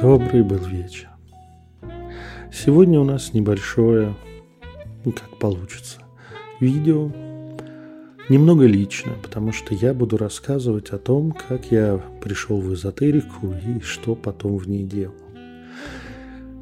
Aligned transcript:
Добрый 0.00 0.44
был 0.44 0.58
вечер. 0.58 1.08
Сегодня 2.52 3.00
у 3.00 3.04
нас 3.04 3.32
небольшое, 3.32 4.14
ну 5.04 5.10
как 5.10 5.40
получится, 5.40 5.98
видео, 6.60 7.10
немного 8.28 8.64
личное, 8.66 9.16
потому 9.16 9.50
что 9.52 9.74
я 9.74 9.92
буду 9.92 10.18
рассказывать 10.18 10.90
о 10.90 10.98
том, 10.98 11.32
как 11.32 11.72
я 11.72 12.00
пришел 12.22 12.60
в 12.60 12.72
эзотерику 12.72 13.52
и 13.66 13.80
что 13.80 14.14
потом 14.14 14.56
в 14.56 14.68
ней 14.68 14.84
делал. 14.84 15.16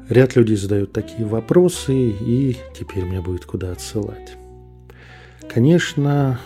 Ряд 0.09 0.35
людей 0.35 0.55
задают 0.55 0.93
такие 0.93 1.27
вопросы, 1.27 1.93
и 1.93 2.57
теперь 2.73 3.05
мне 3.05 3.21
будет 3.21 3.45
куда 3.45 3.71
отсылать. 3.71 4.35
Конечно, 5.47 6.39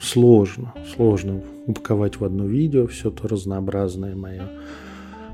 сложно, 0.00 0.74
сложно 0.94 1.42
упаковать 1.66 2.20
в 2.20 2.24
одно 2.24 2.46
видео 2.46 2.86
все 2.86 3.10
то 3.10 3.28
разнообразное 3.28 4.14
мое 4.14 4.48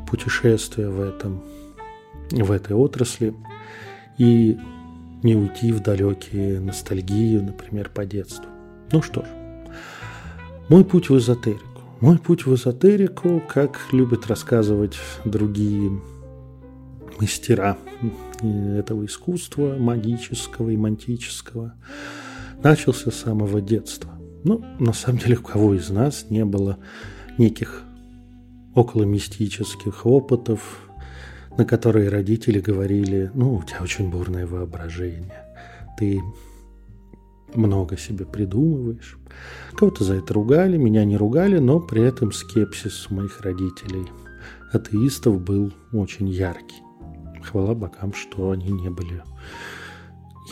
путешествие 0.08 0.88
в 0.88 1.00
этом, 1.00 1.42
в 2.30 2.50
этой 2.50 2.74
отрасли 2.76 3.34
и 4.18 4.58
не 5.22 5.36
уйти 5.36 5.72
в 5.72 5.80
далекие 5.80 6.60
ностальгии, 6.60 7.38
например, 7.38 7.90
по 7.90 8.04
детству. 8.04 8.46
Ну 8.90 9.02
что 9.02 9.22
ж, 9.22 9.26
мой 10.68 10.84
путь 10.84 11.08
в 11.08 11.16
эзотерику. 11.16 11.64
Мой 12.00 12.18
путь 12.18 12.46
в 12.46 12.54
эзотерику, 12.54 13.40
как 13.48 13.78
любят 13.92 14.26
рассказывать 14.26 14.96
другие 15.24 16.00
мастера 17.20 17.78
этого 18.42 19.06
искусства 19.06 19.76
магического 19.78 20.70
и 20.70 20.76
мантического, 20.76 21.74
начался 22.62 23.12
с 23.12 23.14
самого 23.14 23.60
детства. 23.60 24.11
Ну, 24.44 24.64
на 24.80 24.92
самом 24.92 25.18
деле, 25.18 25.36
у 25.36 25.42
кого 25.42 25.74
из 25.74 25.88
нас 25.90 26.26
не 26.30 26.44
было 26.44 26.78
неких 27.38 27.84
около 28.74 29.04
мистических 29.04 30.04
опытов, 30.04 30.88
на 31.56 31.64
которые 31.64 32.08
родители 32.08 32.60
говорили, 32.60 33.30
ну, 33.34 33.54
у 33.54 33.62
тебя 33.62 33.82
очень 33.82 34.10
бурное 34.10 34.46
воображение, 34.46 35.44
ты 35.98 36.20
много 37.54 37.96
себе 37.96 38.24
придумываешь. 38.24 39.18
Кого-то 39.76 40.02
за 40.04 40.14
это 40.14 40.34
ругали, 40.34 40.76
меня 40.76 41.04
не 41.04 41.16
ругали, 41.16 41.58
но 41.58 41.78
при 41.78 42.02
этом 42.02 42.32
скепсис 42.32 43.10
моих 43.10 43.42
родителей, 43.42 44.06
атеистов, 44.72 45.40
был 45.40 45.72
очень 45.92 46.28
яркий. 46.28 46.82
Хвала 47.44 47.74
богам, 47.74 48.12
что 48.14 48.50
они 48.50 48.70
не 48.70 48.88
были 48.88 49.22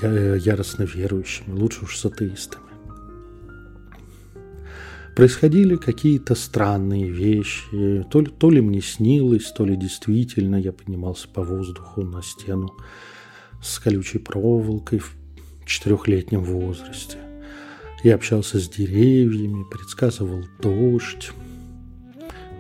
яростно 0.03 0.84
верующими, 0.84 1.59
лучше 1.59 1.84
уж 1.84 1.98
с 1.98 2.05
атеистами 2.05 2.70
происходили 5.21 5.77
какие-то 5.77 6.35
странные 6.35 7.11
вещи. 7.11 8.07
То 8.11 8.23
ли, 8.23 8.29
то 8.29 8.51
ли 8.51 8.63
мне 8.63 8.81
снилось, 8.81 9.53
то 9.53 9.67
ли 9.67 9.77
действительно 9.77 10.57
я 10.57 10.73
поднимался 10.73 11.29
по 11.29 11.43
воздуху 11.43 12.01
на 12.01 12.23
стену 12.23 12.73
с 13.62 13.79
колючей 13.81 14.19
проволокой 14.19 14.99
в 14.99 15.15
четырехлетнем 15.67 16.43
возрасте. 16.43 17.19
Я 18.03 18.15
общался 18.15 18.59
с 18.59 18.67
деревьями, 18.67 19.67
предсказывал 19.71 20.43
дождь. 20.62 21.33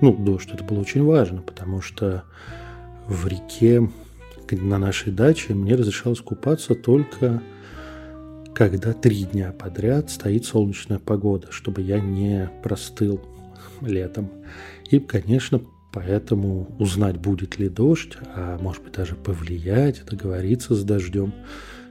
Ну, 0.02 0.14
дождь 0.14 0.50
это 0.52 0.62
было 0.62 0.80
очень 0.80 1.02
важно, 1.02 1.40
потому 1.40 1.80
что 1.80 2.24
в 3.06 3.26
реке 3.26 3.90
на 4.50 4.76
нашей 4.76 5.12
даче 5.12 5.54
мне 5.54 5.76
разрешалось 5.76 6.20
купаться 6.20 6.74
только 6.74 7.42
когда 8.54 8.92
три 8.92 9.24
дня 9.24 9.52
подряд 9.52 10.10
стоит 10.10 10.44
солнечная 10.44 10.98
погода, 10.98 11.48
чтобы 11.50 11.82
я 11.82 12.00
не 12.00 12.50
простыл 12.62 13.20
летом. 13.80 14.30
И, 14.90 14.98
конечно, 14.98 15.60
поэтому 15.92 16.74
узнать, 16.78 17.16
будет 17.16 17.58
ли 17.58 17.68
дождь, 17.68 18.16
а 18.34 18.58
может 18.58 18.82
быть 18.82 18.94
даже 18.94 19.14
повлиять, 19.14 20.04
договориться 20.04 20.74
с 20.74 20.84
дождем, 20.84 21.32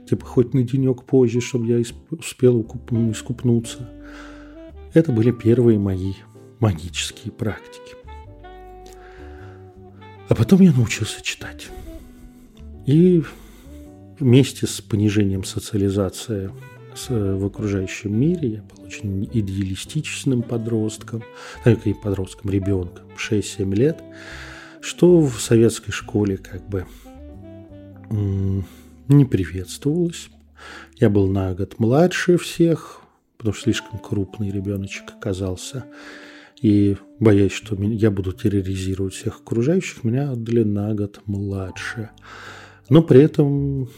типа 0.08 0.24
хоть 0.26 0.54
на 0.54 0.62
денек 0.62 1.04
позже, 1.04 1.40
чтобы 1.40 1.66
я 1.66 1.82
успел 2.10 2.62
искупнуться. 3.10 3.90
Это 4.92 5.12
были 5.12 5.30
первые 5.30 5.78
мои 5.78 6.14
магические 6.58 7.32
практики. 7.32 7.94
А 10.28 10.34
потом 10.34 10.60
я 10.60 10.72
научился 10.72 11.22
читать. 11.22 11.68
И 12.86 13.22
вместе 14.20 14.66
с 14.66 14.80
понижением 14.80 15.44
социализации 15.44 16.52
в 17.08 17.46
окружающем 17.46 18.18
мире, 18.18 18.48
я 18.48 18.62
был 18.62 18.84
очень 18.84 19.24
идеалистичным 19.32 20.42
подростком, 20.42 21.22
и 21.64 21.94
подростком, 21.94 22.50
ребенком, 22.50 23.06
6-7 23.16 23.74
лет, 23.74 24.02
что 24.80 25.20
в 25.20 25.40
советской 25.40 25.92
школе 25.92 26.36
как 26.36 26.68
бы 26.68 26.86
не 28.10 29.24
приветствовалось. 29.24 30.28
Я 30.96 31.10
был 31.10 31.26
на 31.28 31.54
год 31.54 31.78
младше 31.78 32.36
всех, 32.36 33.00
потому 33.38 33.54
что 33.54 33.64
слишком 33.64 33.98
крупный 33.98 34.50
ребеночек 34.50 35.04
оказался. 35.16 35.84
И 36.60 36.96
боясь, 37.18 37.52
что 37.52 37.74
я 37.76 38.10
буду 38.10 38.32
терроризировать 38.32 39.14
всех 39.14 39.40
окружающих, 39.40 40.04
меня 40.04 40.32
отдали 40.32 40.62
на 40.64 40.92
год 40.94 41.22
младше. 41.24 42.10
Но 42.90 43.02
при 43.02 43.22
этом 43.22 43.88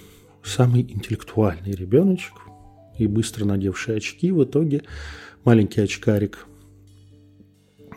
самый 0.45 0.83
интеллектуальный 0.83 1.73
ребеночек 1.73 2.35
и 2.99 3.07
быстро 3.07 3.45
надевший 3.45 3.97
очки. 3.97 4.31
В 4.31 4.45
итоге 4.45 4.83
маленький 5.45 5.81
очкарик 5.81 6.47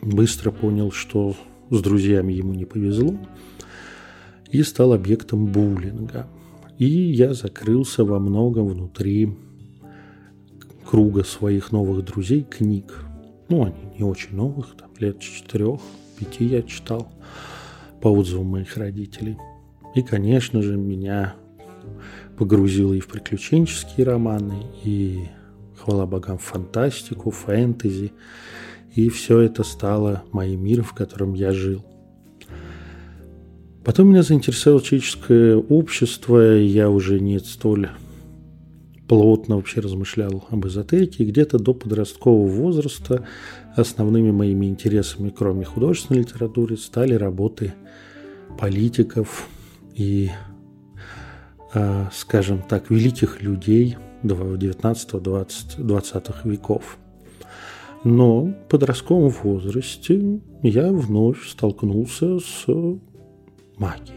быстро 0.02 0.50
понял, 0.50 0.90
что 0.90 1.36
с 1.70 1.80
друзьями 1.80 2.32
ему 2.32 2.54
не 2.54 2.64
повезло 2.64 3.16
и 4.50 4.62
стал 4.62 4.92
объектом 4.92 5.46
буллинга. 5.46 6.26
И 6.78 6.86
я 6.86 7.34
закрылся 7.34 8.04
во 8.04 8.18
многом 8.18 8.68
внутри 8.68 9.34
круга 10.84 11.24
своих 11.24 11.72
новых 11.72 12.04
друзей 12.04 12.42
книг. 12.42 13.04
Ну, 13.48 13.64
они 13.64 13.96
не 13.98 14.04
очень 14.04 14.36
новых, 14.36 14.76
там 14.76 14.90
лет 14.98 15.18
четырех, 15.20 15.80
пяти 16.18 16.44
я 16.44 16.62
читал 16.62 17.08
по 18.00 18.08
отзывам 18.08 18.46
моих 18.46 18.76
родителей. 18.76 19.36
И, 19.94 20.02
конечно 20.02 20.62
же, 20.62 20.76
меня 20.76 21.34
погрузила 22.38 22.94
и 22.94 23.00
в 23.00 23.08
приключенческие 23.08 24.06
романы, 24.06 24.64
и, 24.84 25.28
хвала 25.76 26.06
богам, 26.06 26.38
фантастику, 26.38 27.30
фэнтези. 27.30 28.12
И 28.94 29.08
все 29.08 29.40
это 29.40 29.62
стало 29.62 30.22
моим 30.32 30.64
миром, 30.64 30.84
в 30.84 30.94
котором 30.94 31.34
я 31.34 31.52
жил. 31.52 31.84
Потом 33.84 34.08
меня 34.08 34.22
заинтересовало 34.22 34.82
человеческое 34.82 35.56
общество, 35.56 36.56
я 36.56 36.90
уже 36.90 37.20
не 37.20 37.38
столь 37.38 37.90
плотно 39.06 39.56
вообще 39.56 39.80
размышлял 39.80 40.44
об 40.50 40.66
эзотерике. 40.66 41.24
Где-то 41.24 41.58
до 41.58 41.74
подросткового 41.74 42.48
возраста 42.48 43.24
основными 43.76 44.30
моими 44.30 44.66
интересами, 44.66 45.30
кроме 45.36 45.64
художественной 45.64 46.20
литературы, 46.20 46.76
стали 46.76 47.14
работы 47.14 47.74
политиков 48.58 49.48
и 49.94 50.30
скажем 52.12 52.62
так, 52.62 52.90
великих 52.90 53.42
людей 53.42 53.96
19-20 54.22 56.34
веков. 56.44 56.98
Но 58.04 58.44
в 58.44 58.52
подростковом 58.68 59.30
возрасте 59.30 60.40
я 60.62 60.92
вновь 60.92 61.48
столкнулся 61.48 62.38
с 62.38 62.66
магией. 63.76 64.14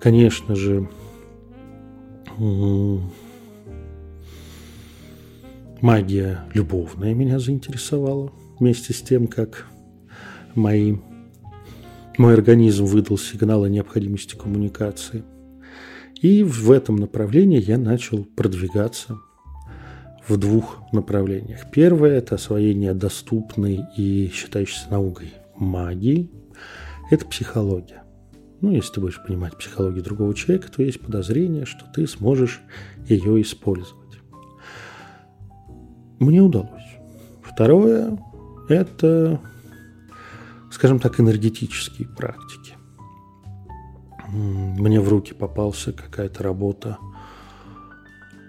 Конечно 0.00 0.54
же, 0.54 0.88
магия 5.80 6.44
любовная 6.54 7.14
меня 7.14 7.38
заинтересовала 7.38 8.32
вместе 8.58 8.94
с 8.94 9.02
тем, 9.02 9.26
как 9.26 9.66
мои, 10.54 10.96
мой 12.18 12.34
организм 12.34 12.84
выдал 12.84 13.18
сигнал 13.18 13.64
о 13.64 13.68
необходимости 13.68 14.36
коммуникации– 14.36 15.24
и 16.20 16.42
в 16.42 16.70
этом 16.70 16.96
направлении 16.96 17.60
я 17.60 17.78
начал 17.78 18.24
продвигаться 18.24 19.18
в 20.28 20.36
двух 20.36 20.82
направлениях. 20.92 21.70
Первое– 21.72 22.18
это 22.18 22.34
освоение 22.34 22.92
доступной 22.92 23.80
и 23.96 24.30
считающейся 24.32 24.90
наукой 24.90 25.32
магии. 25.56 26.30
Это 27.10 27.26
психология. 27.26 28.02
Ну, 28.60 28.72
если 28.72 28.92
ты 28.92 29.00
будешь 29.00 29.22
понимать 29.22 29.56
психологию 29.56 30.04
другого 30.04 30.34
человека, 30.34 30.70
то 30.70 30.82
есть 30.82 31.00
подозрение, 31.00 31.64
что 31.64 31.86
ты 31.92 32.06
сможешь 32.06 32.60
ее 33.08 33.40
использовать. 33.40 33.96
Мне 36.18 36.42
удалось. 36.42 36.68
Второе– 37.42 38.18
это, 38.68 39.40
скажем 40.70 40.98
так, 40.98 41.18
энергетические 41.18 42.08
практики 42.08 42.59
мне 44.32 45.00
в 45.00 45.08
руки 45.08 45.34
попался 45.34 45.92
какая-то 45.92 46.42
работа 46.42 46.98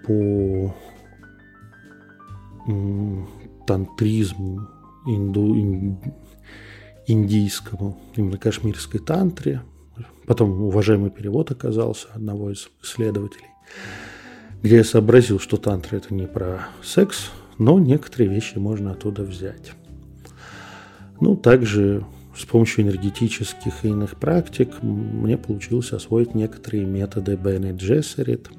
по 0.06 0.74
тантризму, 3.66 4.68
инду, 5.06 5.54
ин, 5.54 5.98
индийскому, 7.06 8.00
именно 8.14 8.38
кашмирской 8.38 9.00
тантре. 9.00 9.62
Потом 10.26 10.62
уважаемый 10.62 11.10
перевод 11.10 11.50
оказался 11.50 12.08
одного 12.14 12.52
из 12.52 12.68
исследователей, 12.82 13.48
где 14.62 14.76
я 14.76 14.84
сообразил, 14.84 15.40
что 15.40 15.56
тантра– 15.56 15.96
это 15.98 16.14
не 16.14 16.26
про 16.26 16.68
секс, 16.82 17.30
но 17.58 17.78
некоторые 17.80 18.30
вещи 18.30 18.58
можно 18.58 18.92
оттуда 18.92 19.22
взять. 19.24 19.72
Ну, 21.20 21.36
также 21.36 22.04
с 22.36 22.44
помощью 22.44 22.84
энергетических 22.84 23.84
и 23.84 23.88
иных 23.88 24.16
практик 24.16 24.82
мне 24.82 25.36
получилось 25.36 25.92
освоить 25.92 26.34
некоторые 26.34 26.84
методы 26.84 27.36
Бенни 27.36 27.76
Джессерит, 27.76 28.50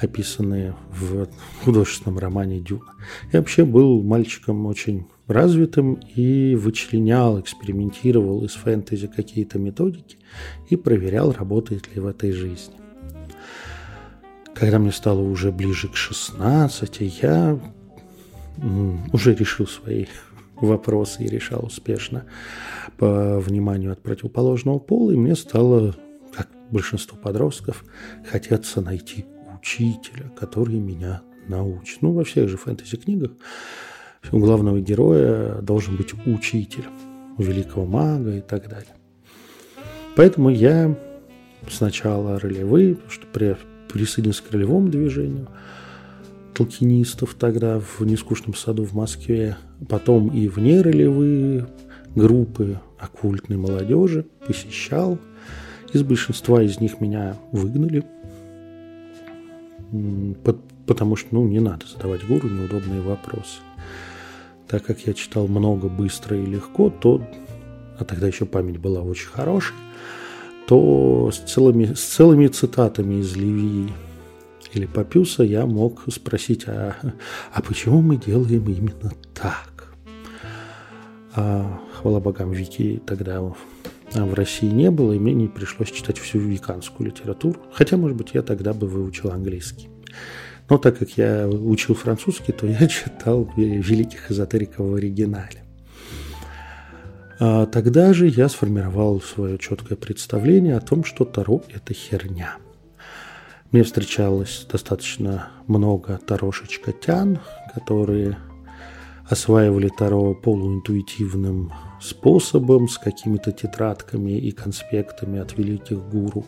описанные 0.00 0.74
в 0.90 1.28
художественном 1.64 2.18
романе 2.18 2.60
«Дюна». 2.60 2.92
Я 3.32 3.40
вообще 3.40 3.64
был 3.64 4.02
мальчиком 4.02 4.66
очень 4.66 5.06
развитым 5.26 5.94
и 6.14 6.54
вычленял, 6.54 7.40
экспериментировал 7.40 8.44
из 8.44 8.52
фэнтези 8.52 9.06
какие-то 9.06 9.58
методики 9.58 10.16
и 10.68 10.76
проверял, 10.76 11.32
работает 11.32 11.94
ли 11.94 12.00
в 12.00 12.06
этой 12.06 12.32
жизни. 12.32 12.74
Когда 14.54 14.78
мне 14.78 14.92
стало 14.92 15.20
уже 15.20 15.50
ближе 15.50 15.88
к 15.88 15.96
16, 15.96 17.00
я 17.22 17.58
уже 19.12 19.34
решил 19.34 19.66
свои 19.66 20.06
вопросы 20.66 21.24
и 21.24 21.28
решал 21.28 21.64
успешно 21.64 22.24
по 22.98 23.38
вниманию 23.38 23.92
от 23.92 24.02
противоположного 24.02 24.78
пола, 24.78 25.12
и 25.12 25.16
мне 25.16 25.34
стало, 25.34 25.94
как 26.34 26.48
большинство 26.70 27.16
подростков, 27.16 27.84
хотеться 28.30 28.80
найти 28.80 29.26
учителя, 29.58 30.30
который 30.38 30.78
меня 30.78 31.22
научит. 31.48 32.02
Ну, 32.02 32.12
во 32.12 32.24
всех 32.24 32.48
же 32.48 32.56
фэнтези-книгах 32.56 33.32
у 34.30 34.38
главного 34.38 34.80
героя 34.80 35.60
должен 35.60 35.96
быть 35.96 36.14
учитель, 36.26 36.86
у 37.38 37.42
великого 37.42 37.86
мага 37.86 38.36
и 38.36 38.40
так 38.40 38.68
далее. 38.68 38.94
Поэтому 40.14 40.50
я 40.50 40.96
сначала 41.70 42.38
ролевые, 42.38 42.94
потому 42.94 43.10
что 43.10 43.26
при, 43.26 43.56
присоединился 43.90 44.42
к 44.42 44.52
ролевому 44.52 44.88
движению 44.88 45.48
толкинистов 46.62 47.34
тогда 47.34 47.80
в 47.80 48.00
нескучном 48.02 48.54
саду 48.54 48.84
в 48.84 48.94
Москве, 48.94 49.56
потом 49.88 50.28
и 50.28 50.48
вне 50.48 50.80
ролевые 50.80 51.66
группы 52.14 52.80
оккультной 52.98 53.56
молодежи 53.56 54.26
посещал. 54.46 55.18
Из 55.92 56.02
большинства 56.02 56.62
из 56.62 56.80
них 56.80 57.00
меня 57.00 57.36
выгнали, 57.50 58.04
потому 60.86 61.16
что 61.16 61.28
ну, 61.32 61.46
не 61.46 61.60
надо 61.60 61.86
задавать 61.86 62.26
гуру 62.26 62.48
неудобные 62.48 63.00
вопросы 63.00 63.60
так 64.68 64.86
как 64.86 65.00
я 65.00 65.12
читал 65.12 65.48
много, 65.48 65.90
быстро 65.90 66.34
и 66.34 66.46
легко, 66.46 66.88
то, 66.88 67.20
а 67.98 68.04
тогда 68.04 68.26
еще 68.26 68.46
память 68.46 68.78
была 68.78 69.02
очень 69.02 69.28
хорошей, 69.28 69.74
то 70.66 71.30
с 71.30 71.40
целыми, 71.40 71.92
с 71.92 72.00
целыми 72.00 72.46
цитатами 72.46 73.16
из 73.16 73.36
Левии 73.36 73.92
или 74.72 74.86
Папюса 74.86 75.42
я 75.42 75.66
мог 75.66 76.02
спросить, 76.10 76.64
а, 76.66 76.96
а 77.52 77.62
почему 77.62 78.00
мы 78.00 78.16
делаем 78.16 78.64
именно 78.64 79.12
так? 79.34 79.94
А, 81.34 81.80
хвала 81.94 82.20
богам, 82.20 82.52
Вики 82.52 83.02
тогда 83.06 83.42
в 84.14 84.34
России 84.34 84.66
не 84.66 84.90
было, 84.90 85.12
и 85.12 85.18
мне 85.18 85.34
не 85.34 85.48
пришлось 85.48 85.90
читать 85.90 86.18
всю 86.18 86.38
виканскую 86.38 87.08
литературу. 87.08 87.60
Хотя, 87.72 87.96
может 87.96 88.16
быть, 88.16 88.30
я 88.34 88.42
тогда 88.42 88.72
бы 88.72 88.86
выучил 88.86 89.30
английский. 89.30 89.88
Но 90.68 90.78
так 90.78 90.98
как 90.98 91.10
я 91.18 91.48
учил 91.48 91.94
французский, 91.94 92.52
то 92.52 92.66
я 92.66 92.86
читал 92.88 93.50
великих 93.56 94.30
эзотериков 94.30 94.86
в 94.86 94.94
оригинале. 94.94 95.64
А 97.40 97.66
тогда 97.66 98.12
же 98.12 98.28
я 98.28 98.48
сформировал 98.48 99.20
свое 99.20 99.58
четкое 99.58 99.96
представление 99.98 100.76
о 100.76 100.80
том, 100.80 101.04
что 101.04 101.24
Таро– 101.24 101.62
это 101.74 101.92
херня. 101.92 102.56
Мне 103.72 103.84
встречалось 103.84 104.66
достаточно 104.70 105.48
много 105.66 106.20
тарошечкотян, 106.26 107.38
которые 107.72 108.36
осваивали 109.26 109.88
Таро 109.88 110.34
полуинтуитивным 110.34 111.72
способом, 111.98 112.86
с 112.86 112.98
какими-то 112.98 113.50
тетрадками 113.50 114.32
и 114.32 114.50
конспектами 114.50 115.38
от 115.38 115.56
великих 115.56 116.06
гуру 116.10 116.44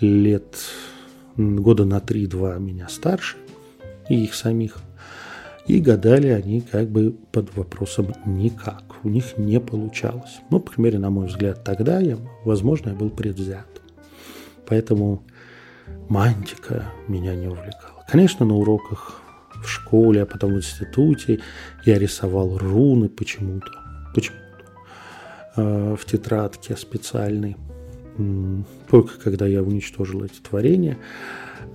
лет 0.00 0.56
года 1.36 1.84
на 1.84 1.98
3-2 1.98 2.58
меня 2.58 2.88
старше, 2.88 3.36
и 4.08 4.24
их 4.24 4.34
самих. 4.34 4.78
И 5.68 5.78
гадали 5.78 6.26
они 6.26 6.60
как 6.60 6.90
бы 6.90 7.14
под 7.30 7.54
вопросом 7.56 8.14
никак. 8.26 8.82
У 9.04 9.08
них 9.08 9.38
не 9.38 9.60
получалось. 9.60 10.40
Ну, 10.50 10.58
по 10.58 10.72
крайней 10.72 10.84
мере, 10.84 10.98
на 10.98 11.10
мой 11.10 11.28
взгляд, 11.28 11.62
тогда 11.62 12.00
я, 12.00 12.18
возможно, 12.44 12.88
я 12.88 12.96
был 12.96 13.10
предвзят. 13.10 13.80
Поэтому 14.66 15.22
мантика 16.08 16.92
меня 17.06 17.34
не 17.34 17.48
увлекала. 17.48 18.04
Конечно, 18.08 18.46
на 18.46 18.54
уроках 18.54 19.20
в 19.62 19.68
школе, 19.68 20.22
а 20.22 20.26
потом 20.26 20.54
в 20.54 20.56
институте 20.56 21.40
я 21.84 21.98
рисовал 21.98 22.56
руны 22.58 23.08
почему-то. 23.08 23.70
Почему-то. 24.14 24.48
Э, 25.56 25.96
в 25.98 26.04
тетрадке 26.04 26.76
специальной. 26.76 27.56
Только 28.90 29.18
когда 29.22 29.46
я 29.46 29.62
уничтожил 29.62 30.24
эти 30.24 30.40
творения, 30.40 30.98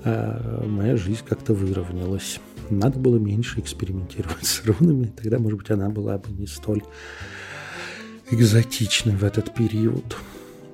э, 0.04 0.66
моя 0.66 0.98
жизнь 0.98 1.24
как-то 1.28 1.54
выровнялась. 1.54 2.40
Надо 2.70 3.00
было 3.00 3.18
меньше 3.18 3.60
экспериментировать 3.60 4.38
с 4.46 4.64
рунами, 4.66 5.12
тогда, 5.16 5.38
может 5.40 5.60
быть, 5.60 5.70
она 5.72 5.90
была 5.90 6.18
бы 6.18 6.32
не 6.32 6.48
столь 6.48 6.84
экзотичной 8.32 9.16
в 9.16 9.24
этот 9.24 9.54
период. 9.54 10.18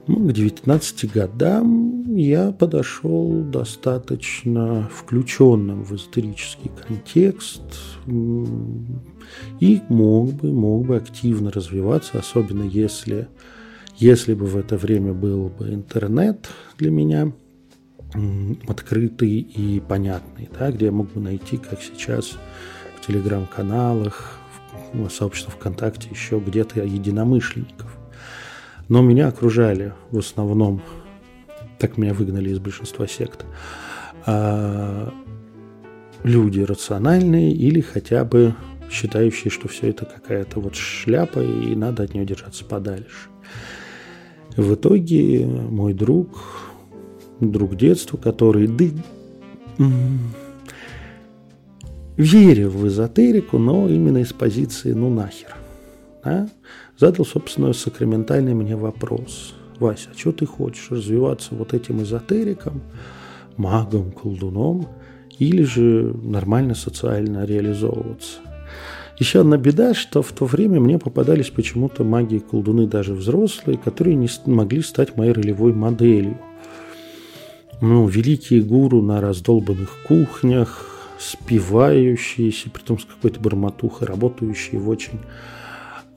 Ну, 0.07 0.27
к 0.27 0.31
19 0.31 1.11
годам 1.11 1.88
я 2.15 2.51
подошел 2.51 3.43
достаточно 3.43 4.89
включенным 4.93 5.83
в 5.83 5.95
эзотерический 5.95 6.71
контекст 6.87 7.61
и 9.59 9.81
мог 9.89 10.33
бы, 10.33 10.51
мог 10.51 10.85
бы 10.85 10.97
активно 10.97 11.51
развиваться, 11.51 12.19
особенно 12.19 12.63
если 12.63 13.27
если 13.97 14.33
бы 14.33 14.45
в 14.45 14.55
это 14.55 14.77
время 14.77 15.13
был 15.13 15.49
бы 15.49 15.73
интернет 15.73 16.49
для 16.77 16.89
меня 16.89 17.33
открытый 18.65 19.39
и 19.39 19.81
понятный, 19.81 20.49
да, 20.57 20.71
где 20.71 20.85
я 20.85 20.91
мог 20.91 21.11
бы 21.11 21.19
найти, 21.19 21.57
как 21.57 21.81
сейчас, 21.81 22.37
в 22.95 23.05
телеграм-каналах, 23.05 24.39
в 24.93 25.09
сообществе 25.09 25.53
ВКонтакте, 25.53 26.07
еще 26.09 26.39
где-то 26.39 26.81
единомышленников. 26.81 27.97
Но 28.87 29.01
меня 29.01 29.27
окружали 29.27 29.93
в 30.11 30.19
основном, 30.19 30.81
так 31.79 31.97
меня 31.97 32.13
выгнали 32.13 32.49
из 32.49 32.59
большинства 32.59 33.07
сект, 33.07 33.45
а, 34.25 35.13
люди 36.23 36.59
рациональные 36.59 37.53
или 37.53 37.81
хотя 37.81 38.23
бы 38.25 38.53
считающие, 38.91 39.51
что 39.51 39.67
все 39.67 39.89
это 39.89 40.05
какая-то 40.05 40.59
вот 40.59 40.75
шляпа 40.75 41.39
и 41.39 41.75
надо 41.75 42.03
от 42.03 42.13
нее 42.13 42.25
держаться 42.25 42.65
подальше. 42.65 43.29
В 44.57 44.73
итоге 44.73 45.45
мой 45.45 45.93
друг, 45.93 46.41
друг 47.39 47.75
детства, 47.75 48.17
который 48.17 48.67
да, 48.67 48.85
верил 52.17 52.69
в 52.71 52.87
эзотерику, 52.87 53.57
но 53.57 53.87
именно 53.87 54.17
из 54.17 54.33
позиции 54.33 54.91
«ну 54.91 55.09
нахер», 55.09 55.55
да, 56.23 56.49
задал, 56.97 57.25
собственно, 57.25 57.71
сакраментальный 57.71 58.53
мне 58.53 58.75
вопрос. 58.75 59.55
Вася, 59.79 60.09
а 60.13 60.17
что 60.17 60.31
ты 60.31 60.45
хочешь, 60.45 60.91
развиваться 60.91 61.55
вот 61.55 61.73
этим 61.73 62.01
эзотериком, 62.03 62.81
магом, 63.57 64.11
колдуном, 64.11 64.87
или 65.37 65.63
же 65.63 66.13
нормально 66.23 66.75
социально 66.75 67.45
реализовываться? 67.45 68.39
Еще 69.17 69.41
одна 69.41 69.57
беда, 69.57 69.93
что 69.93 70.21
в 70.21 70.31
то 70.31 70.45
время 70.45 70.79
мне 70.79 70.97
попадались 70.97 71.49
почему-то 71.49 72.05
маги 72.05 72.35
и 72.35 72.39
колдуны 72.39 72.87
даже 72.87 73.13
взрослые, 73.13 73.77
которые 73.77 74.15
не 74.15 74.29
могли 74.45 74.81
стать 74.81 75.17
моей 75.17 75.33
ролевой 75.33 75.73
моделью. 75.73 76.37
Ну, 77.81 78.07
великие 78.07 78.61
гуру 78.61 79.01
на 79.01 79.19
раздолбанных 79.19 79.89
кухнях, 80.07 80.85
спивающиеся, 81.17 82.69
при 82.69 82.81
том 82.81 82.97
с 82.97 83.05
какой-то 83.05 83.41
бормотухой, 83.41 84.07
работающие 84.07 84.79
в 84.79 84.87
очень 84.87 85.19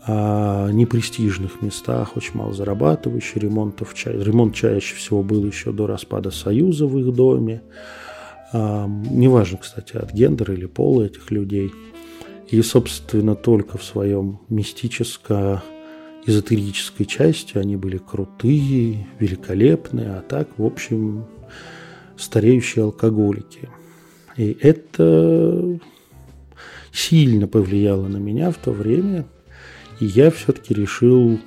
непрестижных 0.08 1.62
местах, 1.62 2.16
очень 2.16 2.34
мало 2.34 2.52
зарабатывающие, 2.52 3.40
ремонтов. 3.40 3.94
Ремонт 4.04 4.54
чаще 4.54 4.96
всего 4.96 5.22
был 5.22 5.44
еще 5.44 5.72
до 5.72 5.86
распада 5.86 6.30
Союза 6.30 6.86
в 6.86 6.98
их 6.98 7.14
доме. 7.14 7.62
А, 8.52 8.88
неважно, 8.88 9.58
кстати, 9.58 9.96
от 9.96 10.12
гендера 10.12 10.54
или 10.54 10.66
пола 10.66 11.04
этих 11.04 11.30
людей– 11.30 11.70
и, 12.52 12.60
собственно, 12.60 13.34
только 13.34 13.78
в 13.78 13.82
своем 13.82 14.38
мистическо-эзотерической 14.50 17.06
части 17.06 17.56
они 17.56 17.76
были 17.76 17.96
крутые, 17.96 19.06
великолепные, 19.18 20.10
а 20.10 20.20
так, 20.20 20.50
в 20.58 20.66
общем, 20.66 21.24
стареющие 22.18 22.84
алкоголики. 22.84 23.70
И 24.36 24.54
это 24.60 25.78
сильно 26.92 27.48
повлияло 27.48 28.06
на 28.06 28.18
меня 28.18 28.50
в 28.50 28.58
то 28.58 28.70
время, 28.70 29.24
и 30.00 30.06
я 30.06 30.30
все-таки 30.30 30.74
решил 30.74 31.40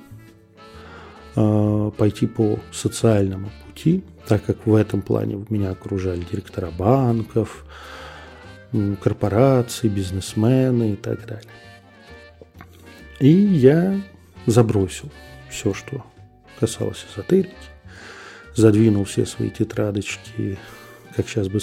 э, 1.34 1.90
пойти 1.96 2.26
по 2.26 2.58
социальному 2.72 3.50
пути, 3.66 4.04
так 4.26 4.44
как 4.44 4.66
в 4.66 4.74
этом 4.74 5.02
плане 5.02 5.44
меня 5.48 5.70
окружали 5.70 6.24
директора 6.30 6.70
банков, 6.70 7.64
корпорации, 9.02 9.88
бизнесмены 9.88 10.92
и 10.92 10.96
так 10.96 11.26
далее. 11.26 11.50
И 13.20 13.28
я 13.28 14.00
забросил 14.46 15.10
все, 15.48 15.72
что 15.72 16.04
касалось 16.58 17.06
эзотерики, 17.12 17.54
задвинул 18.54 19.04
все 19.04 19.26
свои 19.26 19.50
тетрадочки, 19.50 20.58
как 21.14 21.28
сейчас 21.28 21.48
бы 21.48 21.60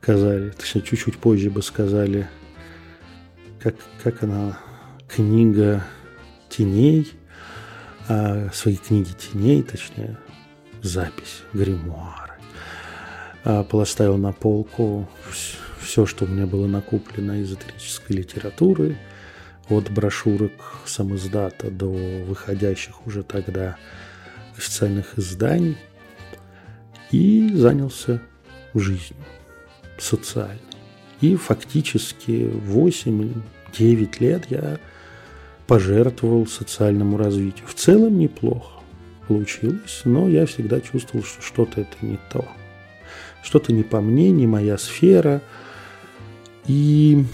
сказали, 0.00 0.50
точнее, 0.50 0.82
чуть-чуть 0.82 1.18
позже 1.18 1.50
бы 1.50 1.62
сказали, 1.62 2.28
как, 3.60 3.76
как 4.02 4.22
она, 4.22 4.58
книга 5.06 5.84
теней, 6.50 7.12
а, 8.08 8.50
свои 8.52 8.76
книги 8.76 9.12
теней, 9.12 9.62
точнее, 9.62 10.18
запись, 10.82 11.42
гримуары. 11.52 12.34
А, 13.44 13.64
поставил 13.64 14.18
на 14.18 14.32
полку 14.32 15.08
все, 15.80 16.06
что 16.06 16.24
у 16.24 16.28
меня 16.28 16.46
было 16.46 16.66
накоплено 16.66 17.40
эзотерической 17.42 18.16
литературы, 18.16 18.98
от 19.68 19.88
брошюрок 19.90 20.80
самоздата 20.84 21.70
до 21.70 21.86
выходящих 21.86 23.06
уже 23.06 23.22
тогда 23.22 23.76
официальных 24.56 25.16
изданий, 25.16 25.76
и 27.12 27.50
занялся 27.54 28.20
жизнью 28.74 29.24
социальной. 29.98 30.60
И 31.20 31.36
фактически 31.36 32.50
8-9 32.50 33.34
лет 34.20 34.46
я 34.50 34.78
пожертвовал 35.70 36.48
социальному 36.48 37.16
развитию. 37.16 37.64
В 37.68 37.74
целом 37.74 38.18
неплохо 38.18 38.82
получилось, 39.28 40.00
но 40.04 40.28
я 40.28 40.44
всегда 40.46 40.80
чувствовал, 40.80 41.24
что 41.24 41.40
что-то 41.42 41.82
это 41.82 41.94
не 42.00 42.18
то. 42.32 42.44
Что-то 43.44 43.72
не 43.72 43.84
по 43.84 44.00
мне, 44.00 44.32
не 44.32 44.48
моя 44.48 44.76
сфера. 44.78 45.40
И 46.66 47.24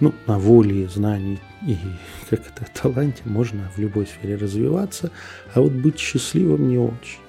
ну, 0.00 0.12
на 0.26 0.38
воле, 0.38 0.86
знаний 0.86 1.38
и 1.66 1.78
как 2.28 2.40
это, 2.40 2.70
таланте 2.74 3.22
можно 3.24 3.70
в 3.74 3.78
любой 3.78 4.06
сфере 4.06 4.36
развиваться, 4.36 5.10
а 5.54 5.62
вот 5.62 5.72
быть 5.72 5.98
счастливым 5.98 6.68
не 6.68 6.76
очень. 6.76 7.20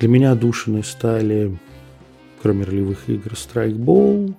Для 0.00 0.10
меня 0.10 0.34
душиной 0.34 0.84
стали, 0.84 1.58
кроме 2.42 2.64
ролевых 2.66 3.08
игр, 3.08 3.38
страйкбол, 3.38 4.34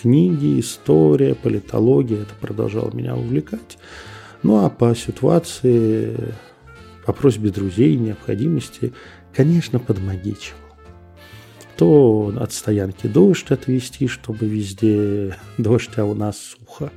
книги, 0.00 0.60
история, 0.60 1.34
политология. 1.34 2.22
Это 2.22 2.34
продолжало 2.40 2.90
меня 2.92 3.16
увлекать. 3.16 3.78
Ну 4.42 4.64
а 4.64 4.70
по 4.70 4.94
ситуации, 4.94 6.34
по 7.06 7.12
просьбе 7.12 7.50
друзей, 7.50 7.96
необходимости, 7.96 8.92
конечно, 9.34 9.78
подмагичивал. 9.78 10.58
То 11.76 12.32
от 12.38 12.52
стоянки 12.52 13.06
дождь 13.06 13.50
отвести, 13.50 14.06
чтобы 14.06 14.46
везде 14.46 15.36
дождь, 15.58 15.90
а 15.96 16.04
у 16.04 16.14
нас 16.14 16.38
сухо. 16.38 16.90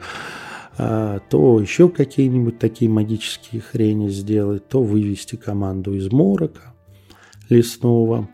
А, 0.78 1.20
то 1.30 1.60
еще 1.60 1.88
какие-нибудь 1.90 2.60
такие 2.60 2.90
магические 2.90 3.62
хрени 3.62 4.10
сделать, 4.10 4.68
то 4.68 4.84
вывести 4.84 5.36
команду 5.36 5.94
из 5.94 6.12
морока 6.12 6.74
лесного. 7.50 8.28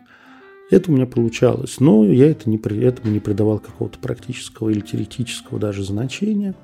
Это 0.72 0.90
у 0.90 0.94
меня 0.94 1.04
получалось, 1.04 1.80
но 1.80 2.02
я 2.06 2.30
это 2.30 2.48
не, 2.48 2.56
этому 2.56 3.12
не 3.12 3.20
придавал 3.20 3.58
какого-то 3.58 3.98
практического 3.98 4.70
или 4.70 4.80
теоретического 4.80 5.60
даже 5.60 5.84
значения. 5.84 6.54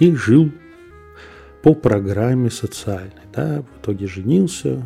И 0.00 0.12
жил 0.12 0.50
по 1.62 1.74
программе 1.74 2.50
социальной. 2.50 3.12
Да, 3.32 3.62
в 3.62 3.80
итоге 3.80 4.08
женился, 4.08 4.82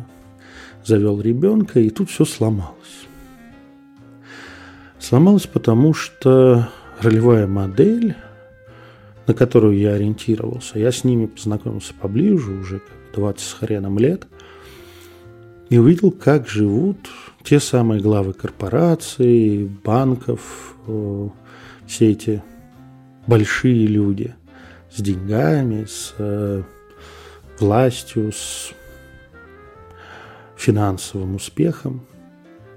завел 0.85 1.19
ребенка, 1.19 1.79
и 1.79 1.89
тут 1.89 2.11
все 2.11 2.25
сломалось. 2.25 3.07
Сломалось 4.99 5.47
потому, 5.47 5.95
что 5.95 6.69
ролевая 7.01 7.47
модель, 7.47 8.15
на 9.25 9.33
которую 9.33 9.79
я 9.79 9.93
ориентировался, 9.93 10.77
я 10.77 10.91
с 10.91 11.03
ними 11.03 11.25
познакомился 11.25 11.95
поближе, 11.99 12.51
уже 12.51 12.81
20 13.15 13.41
с 13.41 13.53
хреном 13.53 13.97
лет– 13.97 14.27
и 15.69 15.77
увидел, 15.77 16.11
как 16.11 16.47
живут 16.47 16.97
те 17.43 17.59
самые 17.59 18.01
главы 18.01 18.33
корпораций, 18.33 19.65
банков, 19.83 20.75
э, 20.87 21.29
все 21.87 22.11
эти 22.11 22.43
большие 23.27 23.87
люди 23.87 24.35
с 24.91 25.01
деньгами, 25.01 25.85
с 25.85 26.13
э, 26.17 26.63
властью, 27.59 28.31
с 28.31 28.71
финансовым 30.55 31.35
успехом. 31.35 32.05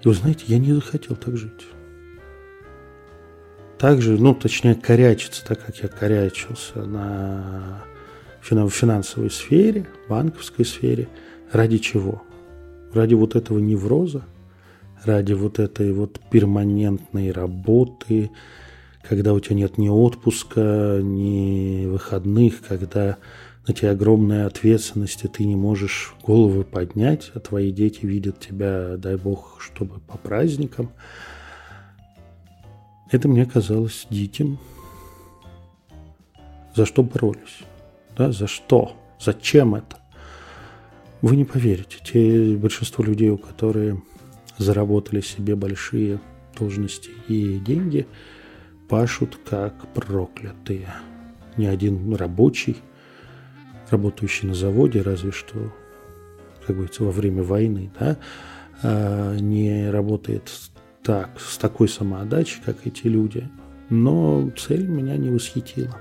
И 0.03 0.09
вы 0.09 0.15
знаете, 0.15 0.45
я 0.47 0.59
не 0.59 0.73
захотел 0.73 1.17
так 1.17 1.37
жить. 1.37 1.67
Так 3.79 4.01
же, 4.01 4.17
ну, 4.17 4.35
точнее, 4.35 4.77
корячиться, 4.77 5.45
так 5.45 5.65
как 5.65 5.77
я 5.79 5.89
корячился 5.89 6.85
на 6.85 7.83
финансовой 8.41 9.31
сфере, 9.31 9.89
банковской 10.09 10.65
сфере. 10.65 11.09
Ради 11.53 11.79
чего? 11.79 12.23
ради 12.95 13.15
вот 13.15 13.37
этого 13.37 13.59
невроза, 13.59 14.23
ради 15.05 15.33
вот 15.33 15.59
этой 15.59 15.93
вот 15.93 16.21
перманентной 16.31 17.33
работы, 17.33 18.31
когда 19.03 19.33
у 19.35 19.41
тебя 19.41 19.57
нет 19.57 19.79
ни 19.79 19.89
отпуска, 19.89 21.01
ни 21.03 21.87
выходных, 21.87 22.63
когда 22.67 23.19
на 23.67 23.75
тебе 23.75 23.91
огромная 23.91 24.47
ответственность, 24.47 25.25
и 25.25 25.29
ты 25.29 25.45
не 25.45 25.57
можешь 25.57 26.15
головы 26.25 26.65
поднять, 26.65 27.31
а 27.35 27.41
твои 27.41 27.71
дети 27.71 28.05
видят 28.05 28.41
тебя, 28.41 28.97
дай 28.97 29.17
бог, 29.17 29.59
чтобы 29.61 30.01
по 30.01 30.19
праздникам. 30.19 30.91
Это 33.11 33.29
мне 33.29 33.47
казалось 33.47 34.07
диким. 34.11 34.59
За 36.75 36.87
что 36.87 37.03
боролись? 37.03 37.61
Да, 38.17 38.33
за 38.33 38.47
что? 38.47 38.97
Зачем 39.21 39.75
это? 39.75 39.99
Вы 41.21 41.37
не 41.37 41.45
поверите, 41.45 41.99
те 42.03 42.57
большинство 42.57 43.05
людей, 43.05 43.29
у 43.29 43.39
которых 43.39 43.99
заработали 44.59 45.21
себе 45.21 45.57
большие 45.57 46.21
должности 46.59 47.11
и 47.29 47.59
деньги, 47.59 48.07
пашут 48.89 49.39
как 49.49 49.75
проклятые. 49.95 50.89
Ни 51.57 51.67
один 51.67 52.15
рабочий, 52.15 52.77
работающий 53.91 54.49
на 54.49 54.55
заводе, 54.55 55.03
разве 55.03 55.33
что, 55.33 55.73
как 56.67 56.77
говорится, 56.77 57.05
во 57.05 57.11
время 57.11 57.43
войны, 57.43 57.91
да, 57.99 58.19
а, 58.83 59.37
не 59.37 59.91
работает 59.91 60.51
так, 61.03 61.41
с 61.41 61.59
такой 61.59 61.89
самоотдачей, 61.89 62.61
как 62.65 62.87
эти 62.87 63.07
люди. 63.07 63.49
Но 63.91 64.51
цель 64.57 64.87
меня 64.87 65.17
не 65.17 65.31
восхитила. 65.31 65.99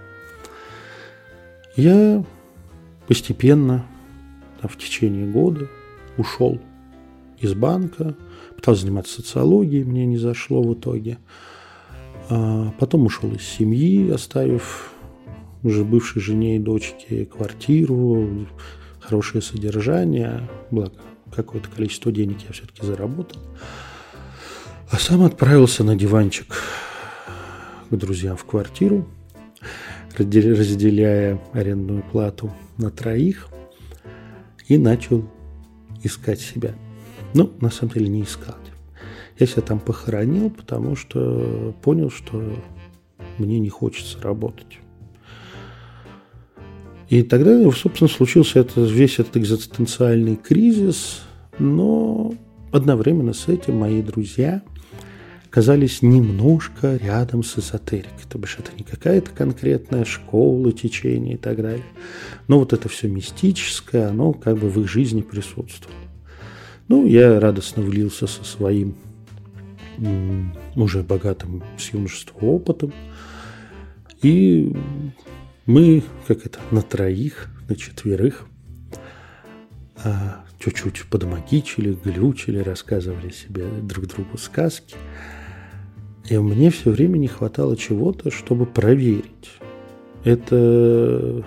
Я 1.75 2.23
постепенно 3.07 3.85
в 4.61 4.77
течение 4.77 5.25
года 5.25 5.67
ушел 6.17 6.59
из 7.39 7.53
банка, 7.53 8.15
пытался 8.61 8.83
заниматься 8.83 9.15
социологией, 9.15 9.83
мне 9.83 10.05
не 10.05 10.17
зашло 10.17 10.61
в 10.61 10.73
итоге. 10.73 11.17
А 12.29 12.71
потом 12.79 13.05
ушел 13.05 13.31
из 13.33 13.41
семьи, 13.41 14.09
оставив 14.09 14.91
уже 15.63 15.83
бывшей 15.83 16.21
жене 16.21 16.55
и 16.55 16.59
дочке 16.59 17.25
квартиру, 17.25 18.47
хорошее 18.99 19.41
содержание, 19.41 20.47
благо 20.69 20.93
какое-то 21.35 21.69
количество 21.69 22.11
денег 22.11 22.37
я 22.47 22.53
все-таки 22.53 22.85
заработал. 22.85 23.41
А 24.89 24.97
сам 24.97 25.23
отправился 25.23 25.83
на 25.83 25.95
диванчик 25.95 26.55
к 27.89 27.95
друзьям 27.95 28.37
в 28.37 28.45
квартиру, 28.45 29.07
разделяя 30.17 31.41
арендную 31.53 32.03
плату 32.03 32.51
на 32.77 32.89
троих– 32.89 33.47
и 34.71 34.77
начал 34.77 35.29
искать 36.01 36.39
себя. 36.39 36.73
Ну, 37.33 37.51
на 37.61 37.69
самом 37.69 37.93
деле 37.93 38.07
не 38.07 38.23
искать. 38.23 38.55
Я 39.39 39.47
себя 39.47 39.61
там 39.61 39.79
похоронил, 39.79 40.49
потому 40.49 40.95
что 40.95 41.73
понял, 41.81 42.11
что 42.11 42.43
мне 43.37 43.59
не 43.59 43.69
хочется 43.69 44.21
работать. 44.21 44.79
И 47.09 47.23
тогда, 47.23 47.69
собственно, 47.71 48.07
случился 48.07 48.59
это, 48.59 48.81
весь 48.81 49.19
этот 49.19 49.35
экзистенциальный 49.37 50.37
кризис, 50.37 51.23
но 51.59 52.33
одновременно 52.71 53.33
с 53.33 53.47
этим 53.47 53.77
мои 53.77 54.01
друзья 54.01 54.61
казались 55.49 56.01
немножко 56.01 56.95
рядом 56.95 57.43
с 57.43 57.59
эзотерикой. 57.59 58.11
То 58.29 58.37
бишь 58.37 58.57
это 58.57 58.71
не 58.77 58.83
какая-то 58.83 59.31
конкретная 59.31 60.05
школа, 60.05 60.71
течение 60.71 61.33
и 61.33 61.37
так 61.37 61.57
далее. 61.57 61.83
Но 62.47 62.59
вот 62.59 62.71
это 62.71 62.87
все 62.87 63.09
мистическое, 63.09 64.07
оно 64.07 64.31
как 64.31 64.57
бы 64.57 64.69
в 64.69 64.79
их 64.79 64.89
жизни 64.89 65.21
присутствовало. 65.21 66.10
Ну, 66.91 67.07
я 67.07 67.39
радостно 67.39 67.81
влился 67.83 68.27
со 68.27 68.43
своим 68.43 68.97
уже 70.75 71.03
богатым 71.03 71.63
с 71.77 71.93
юношества 71.93 72.45
опытом. 72.45 72.91
И 74.21 74.75
мы, 75.65 76.03
как 76.27 76.45
это, 76.45 76.59
на 76.69 76.81
троих, 76.81 77.47
на 77.69 77.77
четверых 77.77 78.45
а, 80.03 80.43
чуть-чуть 80.59 81.05
подмагичили, 81.09 81.93
глючили, 82.03 82.59
рассказывали 82.59 83.29
себе 83.29 83.67
друг 83.83 84.07
другу 84.07 84.37
сказки. 84.37 84.97
И 86.29 86.37
мне 86.37 86.71
все 86.71 86.91
время 86.91 87.17
не 87.19 87.29
хватало 87.29 87.77
чего-то, 87.77 88.31
чтобы 88.31 88.65
проверить. 88.65 89.53
Это 90.25 91.45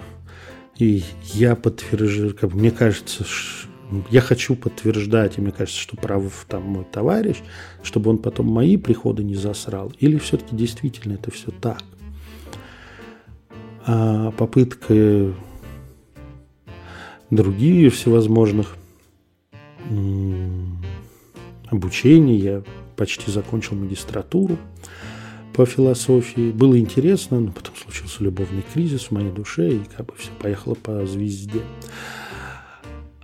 и 0.78 1.04
я 1.34 1.54
подтверждаю, 1.54 2.34
как 2.34 2.54
мне 2.54 2.70
кажется, 2.70 3.24
я 4.10 4.20
хочу 4.20 4.56
подтверждать, 4.56 5.38
и 5.38 5.40
мне 5.40 5.52
кажется, 5.52 5.80
что 5.80 5.96
прав 5.96 6.46
там 6.48 6.62
мой 6.62 6.84
товарищ, 6.84 7.36
чтобы 7.82 8.10
он 8.10 8.18
потом 8.18 8.46
мои 8.46 8.76
приходы 8.76 9.22
не 9.22 9.34
засрал. 9.34 9.92
Или 10.00 10.18
все-таки 10.18 10.56
действительно 10.56 11.14
это 11.14 11.30
все 11.30 11.50
так. 11.50 11.82
А 13.86 14.30
попытка 14.32 15.32
другие 17.30 17.90
всевозможных 17.90 18.76
обучений, 21.68 22.38
я 22.38 22.62
почти 22.96 23.30
закончил 23.30 23.76
магистратуру 23.76 24.56
по 25.52 25.66
философии. 25.66 26.50
Было 26.52 26.78
интересно, 26.78 27.40
но 27.40 27.52
потом 27.52 27.74
случился 27.76 28.24
любовный 28.24 28.64
кризис 28.72 29.04
в 29.04 29.10
моей 29.10 29.30
душе, 29.30 29.74
и 29.74 29.80
как 29.96 30.06
бы 30.06 30.14
все 30.16 30.30
поехало 30.40 30.74
по 30.74 31.04
звезде. 31.06 31.60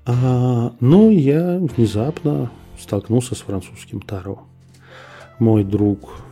А, 0.07 0.75
но 0.80 1.11
я 1.11 1.59
внезапно 1.59 2.50
столкнулся 2.78 3.35
с 3.35 3.40
французским 3.40 4.00
Таро. 4.00 4.47
Мой 5.38 5.64
друг, 5.64 6.23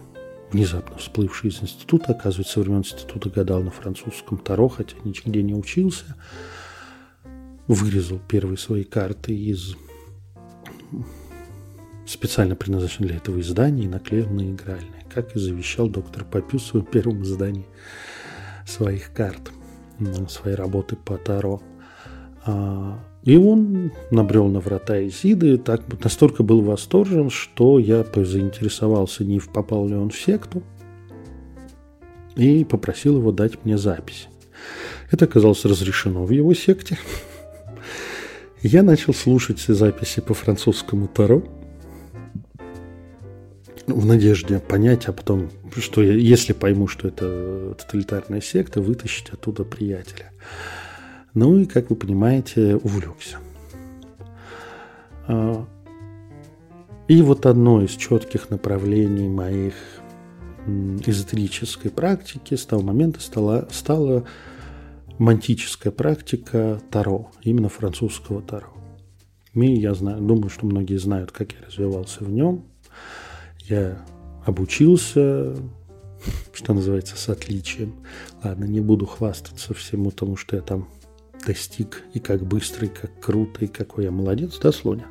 внезапно 0.52 0.96
всплывший 0.98 1.50
из 1.50 1.62
института, 1.62 2.12
оказывается, 2.12 2.54
со 2.54 2.60
времен 2.60 2.78
института 2.78 3.30
гадал 3.30 3.62
на 3.62 3.70
французском 3.70 4.38
Таро, 4.38 4.68
хотя 4.68 4.96
нигде 5.04 5.42
не 5.42 5.54
учился, 5.54 6.16
вырезал 7.66 8.18
первые 8.28 8.58
свои 8.58 8.84
карты 8.84 9.34
из 9.34 9.76
специально 12.06 12.56
предназначенного 12.56 13.08
для 13.08 13.16
этого 13.18 13.40
издания 13.40 13.84
и 13.84 13.88
наклеил 13.88 14.30
на 14.30 14.50
игральные, 14.50 15.04
как 15.12 15.36
и 15.36 15.38
завещал 15.38 15.88
доктор 15.88 16.24
Попю 16.24 16.58
в 16.58 16.82
первом 16.82 17.22
издании 17.22 17.66
своих 18.66 19.12
карт, 19.12 19.50
своей 20.28 20.56
работы 20.56 20.96
по 20.96 21.18
Таро. 21.18 21.62
А, 22.46 22.98
и 23.24 23.36
он 23.36 23.92
набрел 24.10 24.48
на 24.48 24.60
врата 24.60 25.06
Изиды, 25.06 25.58
так 25.58 25.82
настолько 26.02 26.42
был 26.42 26.62
восторжен, 26.62 27.30
что 27.30 27.78
я 27.78 28.04
заинтересовался, 28.14 29.24
не 29.24 29.40
попал 29.40 29.86
ли 29.88 29.94
он 29.94 30.10
в 30.10 30.18
секту, 30.18 30.62
и 32.36 32.64
попросил 32.64 33.18
его 33.18 33.32
дать 33.32 33.64
мне 33.64 33.76
запись. 33.76 34.28
Это 35.10 35.24
оказалось 35.24 35.64
разрешено 35.64 36.24
в 36.24 36.30
его 36.30 36.54
секте. 36.54 36.98
Я 38.62 38.82
начал 38.82 39.14
слушать 39.14 39.60
записи 39.60 40.20
по 40.20 40.34
французскому 40.34 41.06
Таро 41.08 41.42
в 43.86 44.04
надежде 44.04 44.58
понять, 44.58 45.06
а 45.06 45.12
потом, 45.12 45.50
что 45.76 46.02
я, 46.02 46.12
если 46.12 46.52
пойму, 46.52 46.88
что 46.88 47.08
это 47.08 47.74
тоталитарная 47.78 48.40
секта, 48.40 48.80
вытащить 48.80 49.30
оттуда 49.30 49.64
приятеля. 49.64 50.32
Ну 51.34 51.58
и, 51.58 51.66
как 51.66 51.90
вы 51.90 51.96
понимаете, 51.96 52.76
увлекся. 52.76 53.38
А, 55.26 55.66
и 57.06 57.22
вот 57.22 57.46
одно 57.46 57.82
из 57.82 57.90
четких 57.92 58.50
направлений 58.50 59.28
моих 59.28 59.74
эзотерической 61.06 61.90
практики 61.90 62.54
с 62.54 62.66
того 62.66 62.82
момента 62.82 63.20
стала, 63.20 63.68
стала 63.70 64.24
мантическая 65.18 65.92
практика 65.92 66.80
Таро, 66.90 67.30
именно 67.42 67.68
французского 67.68 68.42
Таро. 68.42 68.68
И 69.54 69.74
я 69.74 69.94
знаю, 69.94 70.20
думаю, 70.20 70.50
что 70.50 70.66
многие 70.66 70.98
знают, 70.98 71.32
как 71.32 71.52
я 71.52 71.66
развивался 71.66 72.24
в 72.24 72.30
нем. 72.30 72.64
Я 73.64 74.04
обучился, 74.44 75.56
что 76.52 76.74
называется, 76.74 77.16
с 77.16 77.28
отличием. 77.28 77.94
Ладно, 78.44 78.64
не 78.64 78.80
буду 78.80 79.06
хвастаться 79.06 79.74
всему 79.74 80.10
тому, 80.10 80.36
что 80.36 80.56
я 80.56 80.62
там 80.62 80.88
достиг, 81.48 82.02
и 82.12 82.20
как 82.20 82.44
быстро, 82.44 82.86
и 82.86 82.90
как 82.90 83.10
круто, 83.20 83.66
какой 83.66 84.04
я 84.04 84.10
молодец, 84.10 84.58
да, 84.58 84.70
Слоня? 84.70 85.06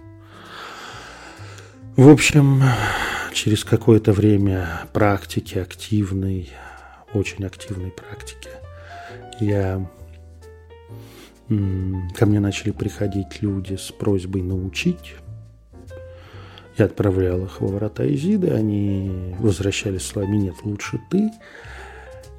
В 1.95 2.09
общем, 2.09 2.61
через 3.33 3.63
какое-то 3.63 4.13
время 4.13 4.87
практики 4.93 5.57
активной, 5.57 6.49
очень 7.13 7.43
активной 7.43 7.89
практики, 7.89 8.49
я 9.39 9.89
ко 11.47 12.25
мне 12.25 12.39
начали 12.39 12.71
приходить 12.71 13.41
люди 13.41 13.75
с 13.75 13.91
просьбой 13.91 14.43
научить. 14.43 15.15
Я 16.77 16.85
отправлял 16.85 17.45
их 17.45 17.61
во 17.61 17.67
врата 17.67 18.05
Изиды, 18.05 18.49
они 18.51 19.33
возвращались 19.39 20.03
с 20.03 20.07
словами 20.07 20.37
«нет, 20.37 20.55
лучше 20.63 20.99
ты». 21.09 21.31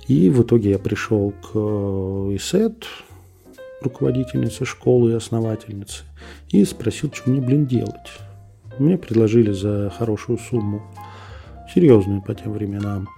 И 0.06 0.30
в 0.30 0.42
итоге 0.42 0.70
я 0.70 0.78
пришел 0.78 1.32
к 1.32 1.50
э, 1.54 2.36
Исет, 2.36 2.86
руководительнице 3.80 4.64
школы 4.64 5.12
и 5.12 5.14
основательнице, 5.14 6.04
и 6.48 6.64
спросил, 6.64 7.12
что 7.12 7.30
мне, 7.30 7.40
блин, 7.40 7.66
делать. 7.66 8.12
Мне 8.78 8.96
предложили 8.96 9.52
за 9.52 9.92
хорошую 9.96 10.38
сумму, 10.38 10.82
серьезную 11.74 12.22
по 12.22 12.34
тем 12.34 12.52
временам, 12.52 13.08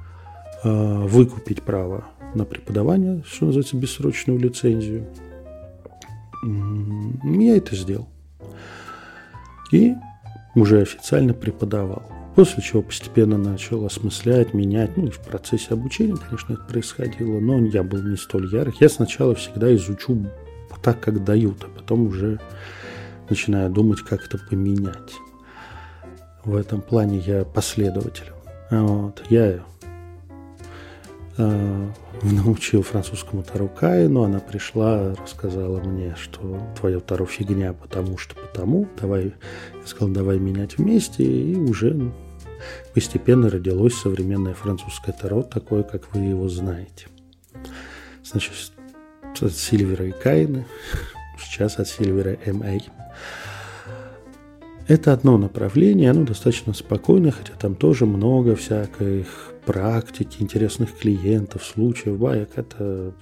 э, 0.64 1.04
выкупить 1.06 1.62
право 1.62 2.04
на 2.34 2.44
преподавание, 2.44 3.22
что 3.26 3.46
называется, 3.46 3.76
бессрочную 3.76 4.38
лицензию– 4.38 5.06
я 6.42 7.56
это 7.56 7.76
сделал. 7.76 8.08
И 9.72 9.94
уже 10.54 10.80
официально 10.80 11.34
преподавал. 11.34 12.02
После 12.34 12.62
чего 12.62 12.82
постепенно 12.82 13.36
начал 13.36 13.84
осмыслять, 13.84 14.54
менять. 14.54 14.96
Ну 14.96 15.06
и 15.06 15.10
в 15.10 15.20
процессе 15.20 15.68
обучения, 15.70 16.16
конечно, 16.16 16.54
это 16.54 16.62
происходило, 16.62 17.40
но 17.40 17.58
я 17.66 17.82
был 17.82 18.02
не 18.02 18.16
столь 18.16 18.52
ярых. 18.52 18.80
Я 18.80 18.88
сначала 18.88 19.34
всегда 19.34 19.74
изучу 19.74 20.26
так, 20.82 21.00
как 21.00 21.24
дают, 21.24 21.64
а 21.64 21.68
потом 21.68 22.06
уже 22.06 22.40
начинаю 23.28 23.70
думать, 23.70 24.00
как 24.00 24.24
это 24.24 24.38
поменять. 24.38 25.14
В 26.44 26.56
этом 26.56 26.80
плане 26.80 27.18
я 27.18 27.44
последователь. 27.44 28.32
Вот. 28.70 29.22
Я 29.30 29.60
э, 31.36 31.88
научил 32.22 32.82
французскому 32.82 33.42
Тару 33.42 33.68
Каину, 33.68 34.22
она 34.22 34.40
пришла, 34.40 35.14
рассказала 35.14 35.80
мне, 35.80 36.14
что 36.16 36.60
твое 36.78 37.00
Таро 37.00 37.26
фигня, 37.26 37.72
потому 37.72 38.18
что 38.18 38.34
потому, 38.34 38.88
давай, 39.00 39.34
я 39.74 39.86
сказал, 39.86 40.08
давай 40.08 40.38
менять 40.38 40.78
вместе, 40.78 41.24
и 41.24 41.56
уже 41.56 42.12
постепенно 42.94 43.48
родилось 43.50 43.94
современное 43.94 44.54
французское 44.54 45.14
Таро, 45.14 45.42
такое, 45.42 45.82
как 45.82 46.14
вы 46.14 46.20
его 46.20 46.48
знаете. 46.48 47.08
Значит, 48.24 48.52
от 49.40 49.52
Сильвера 49.52 50.06
и 50.06 50.12
Каина, 50.12 50.64
сейчас 51.38 51.78
от 51.78 51.88
Сильвера 51.88 52.36
М.А. 52.44 52.78
Это 54.88 55.12
одно 55.12 55.38
направление, 55.38 56.10
оно 56.10 56.24
достаточно 56.24 56.74
спокойное, 56.74 57.30
хотя 57.30 57.52
там 57.54 57.76
тоже 57.76 58.06
много 58.06 58.56
всяких 58.56 59.52
практики, 59.64 60.42
интересных 60.42 60.96
клиентов, 60.98 61.64
случаев, 61.64 62.18
баек. 62.18 62.50
Это 62.56 63.14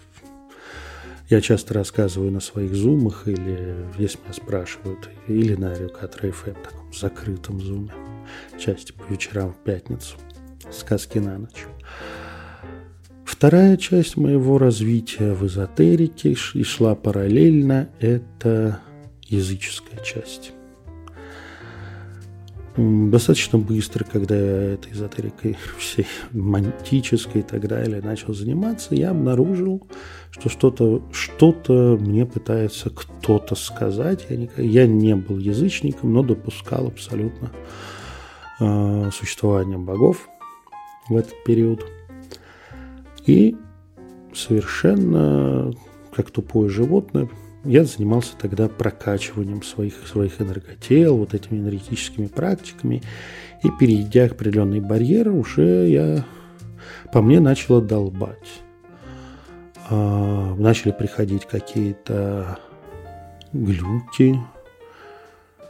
я 1.28 1.42
часто 1.42 1.74
рассказываю 1.74 2.32
на 2.32 2.40
своих 2.40 2.74
зумах 2.74 3.28
или 3.28 3.84
если 3.98 4.18
меня 4.22 4.32
спрашивают, 4.32 5.10
или 5.26 5.54
на 5.56 5.74
Рюкатра 5.74 6.32
ФМ, 6.32 6.54
таком 6.54 6.92
закрытом 6.94 7.60
зуме, 7.60 7.92
части 8.58 8.92
по 8.92 9.04
вечерам 9.12 9.52
в 9.52 9.58
пятницу, 9.58 10.16
сказки 10.70 11.18
на 11.18 11.36
ночь. 11.36 11.66
Вторая 13.38 13.76
часть 13.76 14.16
моего 14.16 14.58
развития 14.58 15.32
в 15.32 15.46
эзотерике 15.46 16.34
и 16.54 16.64
шла 16.64 16.96
параллельно, 16.96 17.88
это 18.00 18.80
языческая 19.28 20.02
часть 20.02 20.50
достаточно 22.76 23.58
быстро, 23.58 24.04
когда 24.04 24.36
я 24.36 24.74
этой 24.74 24.92
эзотерикой 24.92 25.56
всей 25.78 26.06
мантической 26.32 27.42
и 27.42 27.44
так 27.44 27.68
далее 27.68 28.02
начал 28.02 28.34
заниматься, 28.34 28.96
я 28.96 29.10
обнаружил, 29.10 29.86
что 30.32 30.48
что-то 30.48 31.04
что, 31.12 31.50
-то, 31.52 31.96
мне 31.96 32.26
пытается 32.26 32.90
кто-то 32.90 33.54
сказать. 33.54 34.26
Я 34.28 34.36
не, 34.36 34.50
я 34.56 34.86
не 34.88 35.14
был 35.14 35.38
язычником, 35.38 36.12
но 36.12 36.24
допускал 36.24 36.88
абсолютно 36.88 37.52
э, 38.58 39.10
существование 39.12 39.78
богов 39.78 40.28
в 41.08 41.16
этот 41.16 41.34
период. 41.44 41.84
И 43.28 43.54
совершенно 44.34 45.70
как 46.14 46.30
тупое 46.30 46.70
животное 46.70 47.28
я 47.64 47.84
занимался 47.84 48.32
тогда 48.40 48.68
прокачиванием 48.68 49.62
своих, 49.62 49.94
своих 50.06 50.40
энерготел, 50.40 51.18
вот 51.18 51.34
этими 51.34 51.58
энергетическими 51.58 52.26
практиками. 52.26 53.02
И 53.62 53.68
перейдя 53.78 54.30
к 54.30 54.32
определенные 54.32 54.80
барьеры, 54.80 55.32
уже 55.32 55.88
я 55.90 56.24
по 57.12 57.20
мне 57.20 57.38
начала 57.38 57.82
долбать. 57.82 58.62
а, 59.90 60.54
начали 60.56 60.92
приходить 60.92 61.44
какие-то 61.44 62.58
глюки, 63.52 64.38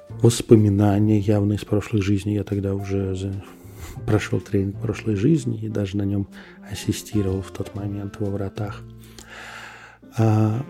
воспоминания 0.09 1.18
явно 1.18 1.55
из 1.55 1.64
прошлой 1.64 2.03
жизни. 2.03 2.33
Я 2.33 2.44
тогда 2.44 2.75
уже 2.75 3.16
прошел 4.07 4.40
тренинг 4.40 4.81
прошлой 4.81 5.16
жизни 5.16 5.59
и 5.61 5.68
даже 5.68 5.96
на 5.96 6.03
нем 6.03 6.29
ассистировал 6.70 7.42
в 7.42 7.51
тот 7.51 7.74
момент 7.74 8.16
во 8.18 8.31
вратах. 8.31 8.83
А, 10.16 10.64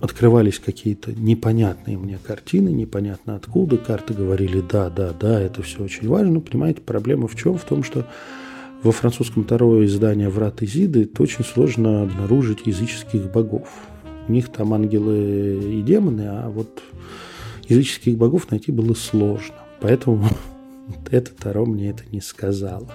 открывались 0.00 0.58
какие-то 0.58 1.12
непонятные 1.12 1.98
мне 1.98 2.18
картины, 2.22 2.70
непонятно 2.70 3.36
откуда. 3.36 3.76
Карты 3.76 4.14
говорили, 4.14 4.60
да, 4.60 4.90
да, 4.90 5.12
да, 5.12 5.40
это 5.40 5.62
все 5.62 5.82
очень 5.84 6.08
важно. 6.08 6.40
Понимаете, 6.40 6.80
проблема 6.80 7.28
в 7.28 7.36
чем? 7.36 7.58
В 7.58 7.64
том, 7.64 7.82
что 7.82 8.06
во 8.82 8.92
французском 8.92 9.44
второе 9.44 9.86
издание 9.86 10.30
«Врат 10.30 10.62
Изиды» 10.62 11.02
это 11.02 11.22
очень 11.22 11.44
сложно 11.44 12.02
обнаружить 12.02 12.66
языческих 12.66 13.30
богов. 13.30 13.68
У 14.26 14.32
них 14.32 14.48
там 14.48 14.72
ангелы 14.72 15.60
и 15.78 15.82
демоны, 15.82 16.26
а 16.28 16.48
вот 16.48 16.82
языческих 17.68 18.16
богов 18.16 18.50
найти 18.50 18.72
было 18.72 18.94
сложно. 18.94 19.56
Поэтому 19.80 20.24
это 21.10 21.34
Таро 21.34 21.66
мне 21.66 21.90
это 21.90 22.04
не 22.10 22.20
сказала. 22.20 22.88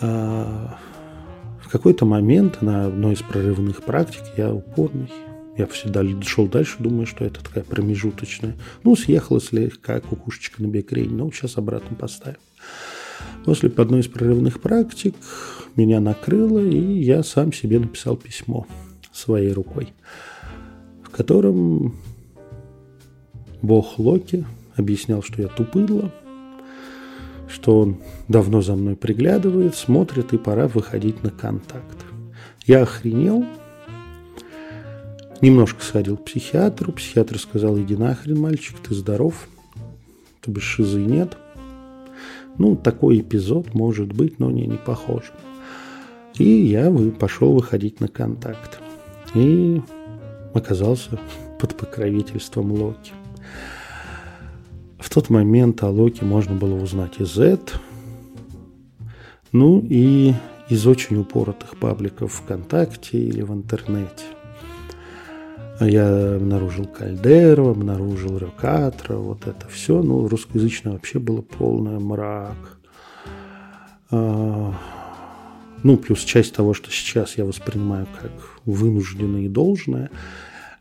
А 0.00 0.78
в 1.62 1.68
какой-то 1.70 2.04
момент 2.04 2.62
на 2.62 2.86
одной 2.86 3.14
из 3.14 3.22
прорывных 3.22 3.82
практик 3.82 4.22
я 4.36 4.52
упорный. 4.52 5.10
Я 5.56 5.66
всегда 5.66 6.02
шел 6.22 6.48
дальше, 6.48 6.76
думаю, 6.78 7.06
что 7.06 7.24
это 7.24 7.44
такая 7.44 7.64
промежуточная. 7.64 8.56
Ну, 8.82 8.96
съехала 8.96 9.40
слегка 9.40 10.00
кукушечка 10.00 10.62
на 10.62 10.68
бекрень, 10.68 11.14
но 11.14 11.30
сейчас 11.30 11.58
обратно 11.58 11.96
поставим. 11.96 12.38
После 13.44 13.68
одной 13.68 14.00
из 14.00 14.08
прорывных 14.08 14.60
практик 14.60 15.14
меня 15.76 16.00
накрыло, 16.00 16.58
и 16.58 16.78
я 17.02 17.22
сам 17.22 17.52
себе 17.52 17.78
написал 17.78 18.16
письмо 18.16 18.66
своей 19.12 19.52
рукой, 19.52 19.92
в 21.02 21.10
котором 21.10 21.94
бог 23.62 23.98
Локи 23.98 24.44
объяснял, 24.76 25.22
что 25.22 25.42
я 25.42 25.48
тупыдло, 25.48 26.12
что 27.50 27.80
он 27.80 27.96
давно 28.28 28.62
за 28.62 28.74
мной 28.76 28.96
приглядывает, 28.96 29.74
смотрит, 29.74 30.32
и 30.32 30.38
пора 30.38 30.68
выходить 30.68 31.22
на 31.22 31.30
контакт. 31.30 32.04
Я 32.64 32.82
охренел, 32.82 33.44
немножко 35.40 35.82
сходил 35.82 36.16
к 36.16 36.24
психиатру. 36.24 36.92
Психиатр 36.92 37.38
сказал, 37.38 37.78
иди 37.78 37.96
нахрен, 37.96 38.38
мальчик, 38.38 38.76
ты 38.78 38.94
здоров, 38.94 39.48
то 40.40 40.50
без 40.50 40.62
шизы 40.62 41.00
нет. 41.00 41.36
Ну, 42.58 42.76
такой 42.76 43.20
эпизод 43.20 43.74
может 43.74 44.12
быть, 44.12 44.38
но 44.38 44.50
не, 44.50 44.66
не 44.66 44.76
похож. 44.76 45.32
И 46.38 46.44
я 46.44 46.90
пошел 47.18 47.54
выходить 47.54 48.00
на 48.00 48.08
контакт. 48.08 48.80
И 49.34 49.80
оказался 50.54 51.18
под 51.58 51.76
покровительством 51.76 52.72
Локи. 52.72 53.12
В 55.00 55.08
тот 55.08 55.30
момент 55.30 55.82
о 55.82 55.88
Локи 55.88 56.22
можно 56.24 56.54
было 56.54 56.74
узнать 56.74 57.20
из 57.20 57.34
Z, 57.34 57.58
ну 59.50 59.84
и 59.88 60.34
из 60.68 60.86
очень 60.86 61.16
упоротых 61.16 61.76
пабликов 61.78 62.34
ВКонтакте 62.34 63.18
или 63.18 63.42
в 63.42 63.52
интернете. 63.52 64.24
Я 65.80 66.36
обнаружил 66.36 66.84
Кальдеру, 66.84 67.70
обнаружил 67.70 68.36
Рёкатра, 68.36 69.16
вот 69.16 69.46
это 69.46 69.66
все. 69.68 70.02
Ну, 70.02 70.28
русскоязычное 70.28 70.92
вообще 70.92 71.18
было 71.18 71.40
полное 71.40 71.98
мрак. 71.98 72.78
А, 74.10 74.74
ну, 75.82 75.96
плюс 75.96 76.20
часть 76.20 76.54
того, 76.54 76.74
что 76.74 76.90
сейчас 76.90 77.38
я 77.38 77.46
воспринимаю 77.46 78.06
как 78.20 78.30
вынужденное 78.66 79.42
и 79.42 79.48
должное, 79.48 80.10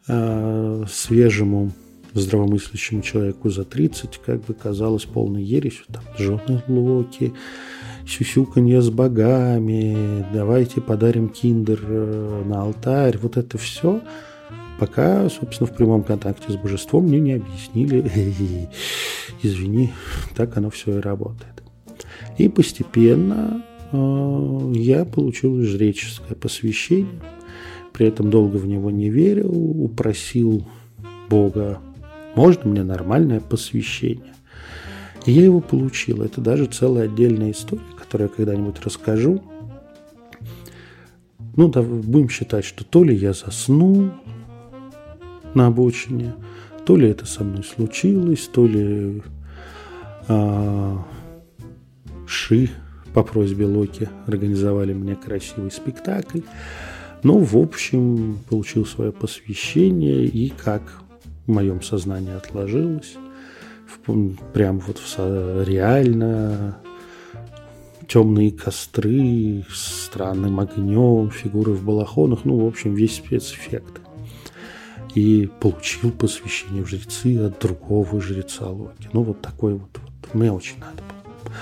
а, 0.09 0.83
свежему 0.89 1.71
здравомыслящему 2.13 3.01
человеку 3.01 3.49
за 3.49 3.63
30 3.63 4.19
как 4.25 4.43
бы 4.45 4.53
казалось 4.53 5.05
полной 5.05 5.43
ересью. 5.43 5.85
Там 5.91 6.03
жены 6.17 6.63
Локи, 6.67 7.33
сюсюканье 8.07 8.81
с 8.81 8.89
богами, 8.89 10.25
давайте 10.33 10.81
подарим 10.81 11.29
киндер 11.29 11.79
э, 11.81 12.43
на 12.45 12.61
алтарь. 12.61 13.17
Вот 13.17 13.37
это 13.37 13.57
все– 13.57 14.01
пока, 14.79 15.29
собственно, 15.29 15.69
в 15.69 15.75
прямом 15.75 16.03
контакте 16.03 16.51
с 16.51 16.55
божеством 16.55 17.05
мне 17.05 17.19
не 17.19 17.33
объяснили, 17.33 18.01
извини, 19.43 19.91
так 20.35 20.57
оно 20.57 20.69
все 20.69 20.97
и 20.97 21.01
работает. 21.01 21.63
И 22.37 22.47
постепенно 22.47 23.63
э, 23.91 24.71
я 24.75 25.05
получил 25.05 25.61
жреческое 25.61 26.35
посвящение, 26.35 27.21
при 27.93 28.07
этом 28.07 28.29
долго 28.29 28.55
в 28.55 28.65
него 28.65 28.89
не 28.89 29.09
верил, 29.09 29.51
упросил 29.83 30.65
Бога, 31.29 31.79
можно 32.39 32.69
мне 32.69 32.83
нормальное 32.83 33.41
посвящение? 33.41 34.33
И 35.25 35.33
я 35.33 35.43
его 35.43 35.59
получил. 35.59 36.21
Это 36.21 36.39
даже 36.39 36.67
целая 36.67 37.03
отдельная 37.03 37.51
история, 37.51 37.81
которую 37.97 38.29
я 38.29 38.33
когда-нибудь 38.33 38.79
расскажу. 38.81 39.43
Ну, 41.57 41.67
да, 41.67 41.81
будем 41.81 42.29
считать, 42.29 42.63
что 42.63 42.85
то 42.85 43.03
ли 43.03 43.13
я 43.13 43.33
заснул, 43.33 44.11
на 45.53 45.67
обочине. 45.67 46.33
То 46.85 46.95
ли 46.95 47.09
это 47.09 47.25
со 47.25 47.43
мной 47.43 47.65
случилось, 47.65 48.49
то 48.53 48.65
ли 48.65 49.21
а, 50.29 51.05
Ши 52.25 52.69
по 53.13 53.21
просьбе 53.23 53.65
Локи 53.65 54.07
организовали 54.27 54.93
мне 54.93 55.17
красивый 55.17 55.71
спектакль. 55.71 56.39
Но, 57.21 57.37
в 57.37 57.57
общем, 57.57 58.39
получил 58.49 58.85
свое 58.85 59.11
посвящение, 59.11 60.23
и 60.23 60.47
как 60.47 61.03
в 61.49 61.51
моем 61.51 61.81
сознании 61.81 62.35
отложилось, 62.35 63.15
в, 63.87 64.35
прям 64.53 64.79
вот 64.79 64.99
в, 64.99 65.63
реально 65.63 66.77
темные 68.07 68.51
костры, 68.51 69.65
странным 69.73 70.59
огнем, 70.59 71.31
фигуры 71.31 71.71
в 71.71 71.83
балахонах, 71.83 72.45
ну, 72.45 72.59
в 72.59 72.67
общем, 72.67 72.93
весь 72.93 73.15
спецэффект 73.15 73.99
и 75.15 75.49
получил 75.59 76.11
посвящение 76.11 76.83
в 76.83 76.87
жрецы 76.87 77.39
от 77.39 77.59
другого 77.59 78.21
жреца 78.21 78.67
Локи. 78.69 79.09
Ну, 79.11 79.23
вот 79.23 79.41
такой 79.41 79.73
вот, 79.73 79.89
вот. 79.93 80.33
Мне 80.35 80.51
очень 80.51 80.77
надо 80.79 81.01
было. 81.01 81.53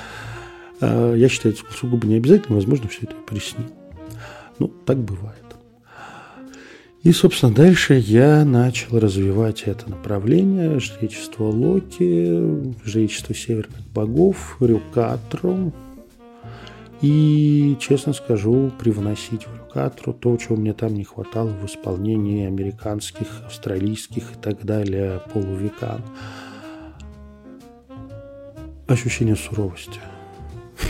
А, 0.81 1.15
я 1.15 1.29
считаю, 1.29 1.55
это 1.55 1.63
сугубо 1.73 2.05
не 2.05 2.15
обязательно, 2.15 2.55
возможно, 2.55 2.89
все 2.89 3.03
это 3.03 3.13
и 3.13 3.25
приснил. 3.25 3.69
Ну, 4.59 4.67
так 4.67 4.97
бывает. 4.97 5.46
И, 7.03 7.11
собственно, 7.11 7.53
дальше 7.53 7.93
я 7.93 8.43
начал 8.43 8.99
развивать 8.99 9.63
это 9.63 9.89
направление 9.89 10.79
жречество 10.79 11.45
Локи, 11.45 12.83
жречество 12.85 13.33
северных 13.35 13.81
богов, 13.93 14.57
Рюкатру, 14.59 15.73
и, 17.01 17.77
честно 17.79 18.13
скажу, 18.13 18.71
привносить 18.79 19.45
в 19.45 19.55
Рюкатру 19.55 20.13
то, 20.13 20.35
чего 20.37 20.55
мне 20.55 20.73
там 20.73 20.95
не 20.95 21.03
хватало 21.03 21.49
в 21.49 21.65
исполнении 21.65 22.47
американских, 22.47 23.27
австралийских 23.45 24.31
и 24.31 24.35
так 24.41 24.65
далее 24.65 25.21
полувекан. 25.31 26.01
Ощущение 28.87 29.35
суровости. 29.35 29.99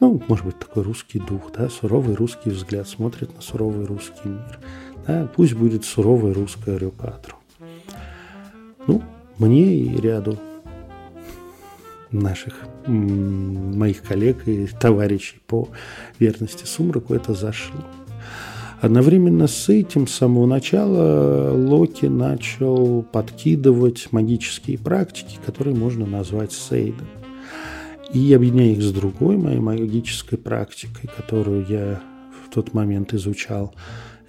Ну, 0.00 0.20
может 0.28 0.44
быть, 0.44 0.58
такой 0.58 0.82
русский 0.82 1.18
дух, 1.18 1.52
да, 1.56 1.68
суровый 1.68 2.14
русский 2.14 2.50
взгляд 2.50 2.88
смотрит 2.88 3.34
на 3.34 3.40
суровый 3.40 3.86
русский 3.86 4.28
мир. 4.28 4.58
Да, 5.06 5.28
пусть 5.34 5.54
будет 5.54 5.84
суровая 5.84 6.32
русская 6.32 6.78
Рюкатру. 6.78 7.36
Ну, 8.86 9.02
мне 9.38 9.74
и 9.76 10.00
ряду 10.00 10.38
наших 12.10 12.54
моих 12.86 14.02
коллег 14.02 14.46
и 14.46 14.66
товарищей 14.66 15.40
по 15.46 15.68
верности 16.18 16.64
Сумраку 16.64 17.14
это 17.14 17.34
зашло. 17.34 17.80
Одновременно 18.80 19.46
с 19.46 19.68
этим, 19.68 20.06
с 20.06 20.12
самого 20.12 20.46
начала, 20.46 21.52
Локи 21.52 22.06
начал 22.06 23.02
подкидывать 23.02 24.08
магические 24.12 24.78
практики, 24.78 25.38
которые 25.44 25.74
можно 25.74 26.04
назвать 26.04 26.52
сейдом. 26.52 27.06
И 28.12 28.32
объединяя 28.34 28.72
их 28.72 28.82
с 28.82 28.92
другой 28.92 29.38
моей 29.38 29.58
магической 29.58 30.38
практикой, 30.38 31.08
которую 31.16 31.66
я 31.66 32.00
в 32.44 32.54
тот 32.54 32.74
момент 32.74 33.14
изучал, 33.14 33.74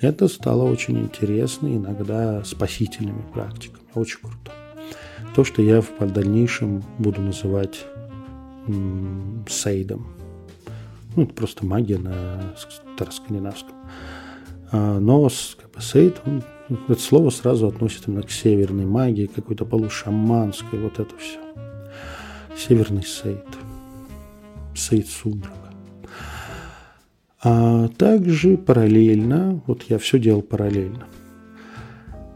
это 0.06 0.28
стало 0.28 0.64
очень 0.64 1.00
интересно, 1.00 1.68
иногда 1.68 2.44
спасительными 2.44 3.24
практиками. 3.34 3.84
Очень 3.94 4.20
круто 4.22 4.52
то, 5.36 5.44
что 5.44 5.62
я 5.62 5.82
в 5.82 5.92
дальнейшем 6.00 6.82
буду 6.98 7.22
называть 7.22 7.86
сейдом. 9.48 10.08
Ну, 11.16 11.24
это 11.24 11.34
просто 11.34 11.66
магия 11.66 11.98
на 11.98 12.56
староскандинавском. 12.98 13.76
А, 14.72 15.00
но 15.00 15.30
как 15.58 15.72
бы, 15.72 15.82
сейд, 15.82 16.22
он, 16.26 16.42
это 16.88 17.00
слово 17.00 17.30
сразу 17.30 17.68
относит 17.68 18.08
именно 18.08 18.24
к 18.24 18.32
северной 18.32 18.86
магии, 18.86 19.28
какой-то 19.28 19.66
полушаманской, 19.66 20.80
вот 20.80 21.00
это 21.00 21.16
все. 21.18 21.40
Северный 22.58 23.04
сейд. 23.04 23.46
Сейд 24.74 25.08
сумрака. 25.08 25.65
А 27.48 27.90
также 27.90 28.58
параллельно, 28.58 29.62
вот 29.68 29.84
я 29.84 30.00
все 30.00 30.18
делал 30.18 30.42
параллельно. 30.42 31.06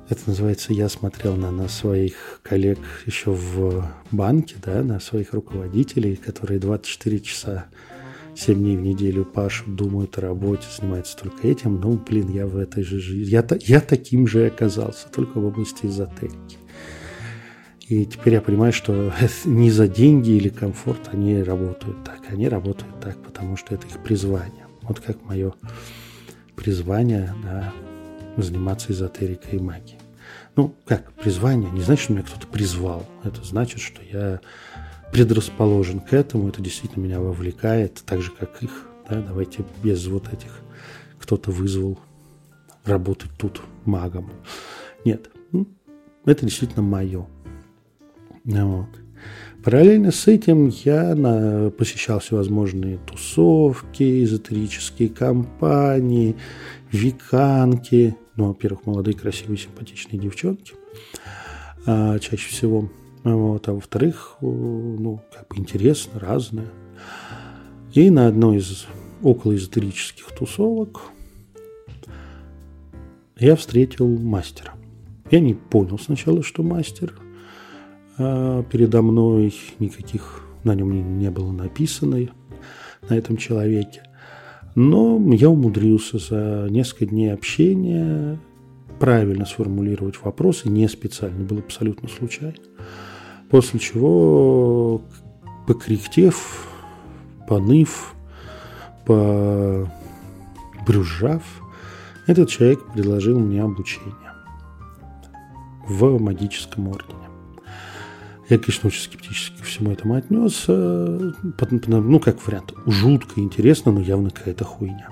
Это 0.08 0.22
называется, 0.28 0.72
я 0.72 0.88
смотрел 0.88 1.36
на, 1.36 1.50
на 1.50 1.67
своих 1.67 2.39
коллег 2.43 2.78
еще 3.08 3.32
в 3.32 3.89
банке, 4.12 4.58
да, 4.63 4.84
на 4.84 5.00
своих 5.00 5.34
руководителей, 5.34 6.15
которые 6.15 6.60
24 6.60 7.19
часа 7.22 7.65
7 8.36 8.54
дней 8.54 8.78
в 8.78 8.82
неделю 8.82 9.26
пашут, 9.26 9.76
думают 9.76 10.15
о 10.19 10.22
работе, 10.22 10.67
занимаются 10.80 11.17
только 11.17 11.48
этим. 11.48 11.82
Ну, 11.82 11.98
блин, 11.98 12.30
я 12.30 12.45
в 12.45 12.56
этой 12.56 12.84
же 12.84 13.00
жизни. 13.00 13.32
Я, 13.32 13.43
я 13.62 13.82
таким 13.82 14.28
же 14.28 14.45
оказался, 14.45 15.08
только 15.10 15.39
в 15.39 15.45
области 15.45 15.88
эзотерики. 15.88 16.60
И 17.88 18.06
теперь 18.06 18.36
я 18.36 18.41
понимаю, 18.41 18.74
что 18.74 19.12
не 19.45 19.72
за 19.72 19.88
деньги 19.88 20.30
или 20.30 20.50
комфорт 20.50 21.10
они 21.12 21.41
работают 21.41 22.04
так. 22.04 22.19
Они 22.30 22.48
работают 22.48 23.00
так, 23.02 23.17
потому 23.24 23.58
что 23.58 23.74
это 23.74 23.88
их 23.88 24.04
призвание. 24.04 24.59
Вот 24.89 24.99
как 24.99 25.23
мое 25.23 25.54
призвание 26.56 27.34
да, 27.43 27.71
заниматься 28.38 28.91
эзотерикой 28.91 29.60
и 29.60 29.62
магией. 29.62 29.99
Ну, 30.56 30.73
как 30.86 31.13
призвание, 31.13 31.69
не 31.69 31.82
значит, 31.82 32.06
что 32.06 32.13
меня 32.13 32.23
кто-то 32.23 32.47
призвал. 32.47 33.06
Это 33.23 33.43
значит, 33.43 33.80
что 33.82 34.02
я 34.02 34.41
предрасположен 35.12 35.99
к 35.99 36.12
этому, 36.12 36.49
это 36.49 36.62
действительно 36.62 37.04
меня 37.04 37.19
вовлекает, 37.19 38.02
так 38.04 38.21
же, 38.21 38.32
как 38.32 38.63
их. 38.63 38.89
Да? 39.08 39.21
Давайте 39.21 39.63
без 39.84 40.06
вот 40.08 40.34
этих 40.34 40.60
кто-то 41.19 41.52
вызвал 41.52 41.99
работать 42.84 43.32
тут 43.38 43.62
магом. 43.86 44.32
Нет, 45.06 45.30
это 46.25 46.45
действительно 46.45 46.82
мое. 46.82 47.28
Вот. 48.43 48.89
Параллельно 49.63 50.12
с 50.12 50.28
этим 50.28 50.72
я 50.86 51.15
на, 51.15 51.69
посещал 51.72 52.19
всевозможные 52.19 52.98
тусовки, 52.98 54.24
эзотерические 54.24 55.10
компании, 55.10 56.38
виканки. 56.91 58.15
Ну, 58.38 58.48
во-первых, 58.48 58.86
молодые, 58.86 59.15
красивые, 59.15 59.58
симпатичные 59.58 60.17
девчонки 60.19 60.74
а, 61.86 62.19
чаще 62.19 62.50
всего. 62.50 62.89
Вот, 63.26 63.67
а 63.67 63.74
во-вторых, 63.74 64.38
ну, 64.39 65.22
как 65.34 65.50
бы 65.50 65.58
интересно, 65.58 66.19
разное. 66.22 66.69
И 67.93 68.10
на 68.10 68.28
одной 68.28 68.58
из 68.58 68.86
околоэзотерических 69.22 70.28
тусовок 70.38 71.02
я 73.38 73.58
встретил 73.58 74.08
мастера. 74.08 74.74
Я 75.32 75.41
не 75.41 75.54
понял 75.54 76.00
сначала, 76.00 76.43
что 76.43 76.63
мастер. 76.63 77.13
А 78.19 78.63
передо 78.63 79.01
мной 79.01 79.53
никаких 79.79 80.43
на 80.65 80.75
нем 80.75 81.17
не 81.17 81.32
было 81.32 81.51
написано 81.51 82.27
на 83.10 83.13
этом 83.13 83.38
человеке. 83.38 84.03
Но 84.75 85.17
я 85.34 85.49
умудрился 85.49 86.17
за 86.17 86.67
несколько 86.69 87.05
дней 87.08 87.34
общения 87.34 88.38
правильно 88.99 89.45
сформулировать 89.45 90.21
вопросы, 90.21 90.69
не 90.69 90.88
специально, 90.89 91.45
было 91.45 91.60
абсолютно 91.60 92.10
случайно. 92.10 92.58
После 93.49 93.79
чего, 93.79 95.01
покряхтев, 95.65 96.67
поныв, 97.47 98.13
побрюзжав, 100.86 101.43
этот 102.27 102.49
человек 102.49 102.86
предложил 102.93 103.39
мне 103.39 103.63
обучение 103.63 104.34
в 105.88 106.19
магическом 106.19 106.89
ордене. 106.89 107.18
Я, 108.50 108.58
конечно, 108.58 108.88
очень 108.88 109.04
скептически 109.04 109.62
к 109.62 109.66
всему 109.66 109.92
этому 109.92 110.16
отнесся. 110.16 110.72
Ну, 110.72 112.20
как 112.20 112.46
вариант, 112.48 112.74
жутко 112.88 113.40
интересно, 113.40 113.92
но 113.92 114.02
явно 114.02 114.32
какая-то 114.32 114.66
хуйня. 114.66 115.10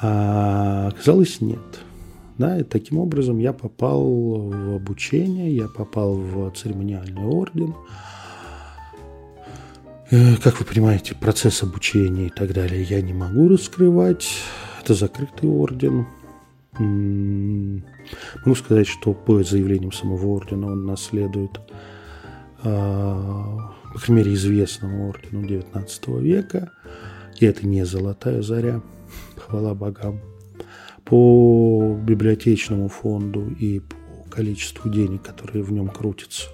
А 0.00 0.88
оказалось, 0.88 1.40
нет. 1.40 1.60
Да, 2.38 2.58
и 2.58 2.64
таким 2.64 2.98
образом 2.98 3.38
я 3.38 3.52
попал 3.52 4.02
в 4.04 4.76
обучение, 4.76 5.54
я 5.54 5.68
попал 5.68 6.14
в 6.14 6.50
церемониальный 6.50 7.24
орден. 7.24 7.74
Э, 10.10 10.36
как 10.36 10.60
вы 10.60 10.66
понимаете, 10.66 11.14
процесс 11.14 11.62
обучения 11.62 12.26
и 12.26 12.30
так 12.30 12.52
далее 12.52 12.82
я 12.82 13.00
не 13.00 13.14
могу 13.14 13.48
раскрывать. 13.48 14.28
Это 14.82 14.94
закрытый 14.94 15.48
орден. 15.48 16.06
Могу 16.78 18.54
сказать, 18.54 18.86
что 18.86 19.14
по 19.14 19.42
заявлениям 19.42 19.92
самого 19.92 20.26
ордена 20.26 20.72
он 20.72 20.84
наследует, 20.84 21.60
а, 22.62 23.74
по 23.92 23.98
крайней 23.98 24.22
мере, 24.22 24.34
известному 24.34 25.08
ордену 25.08 25.46
XIX 25.46 26.20
века. 26.20 26.72
И 27.38 27.46
это 27.46 27.66
не 27.66 27.84
золотая 27.84 28.42
заря, 28.42 28.82
хвала 29.36 29.74
богам 29.74 30.20
по 31.06 31.96
библиотечному 32.02 32.88
фонду 32.88 33.48
и 33.48 33.80
по 33.80 33.96
количеству 34.28 34.90
денег, 34.90 35.22
которые 35.22 35.62
в 35.62 35.72
нем 35.72 35.88
крутятся. 35.88 36.48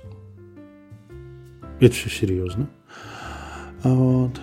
Это 1.80 1.94
все 1.94 2.10
серьезно. 2.10 2.68
Вот. 3.82 4.40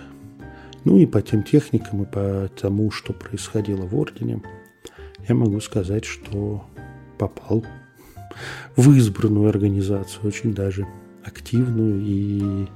Ну 0.84 0.98
и 0.98 1.06
по 1.06 1.22
тем 1.22 1.42
техникам 1.42 2.02
и 2.02 2.06
по 2.06 2.50
тому, 2.60 2.90
что 2.90 3.12
происходило 3.12 3.86
в 3.86 3.96
Ордене, 3.96 4.42
я 5.28 5.34
могу 5.34 5.60
сказать, 5.60 6.04
что 6.04 6.64
попал 7.18 7.64
в 8.76 8.92
избранную 8.92 9.48
организацию, 9.48 10.26
очень 10.26 10.54
даже 10.54 10.86
активную 11.24 12.00
и 12.00 12.66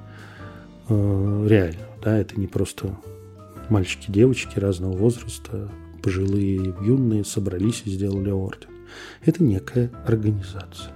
э, 0.88 1.46
реальную. 1.48 1.88
Да, 2.02 2.18
это 2.18 2.38
не 2.38 2.46
просто 2.46 2.96
мальчики, 3.70 4.10
девочки 4.10 4.58
разного 4.58 4.92
возраста, 4.96 5.70
пожилые, 6.02 6.74
юные 6.82 7.24
собрались 7.24 7.82
и 7.86 7.90
сделали 7.90 8.30
орден. 8.30 8.68
Это 9.24 9.42
некая 9.42 9.90
организация. 10.06 10.92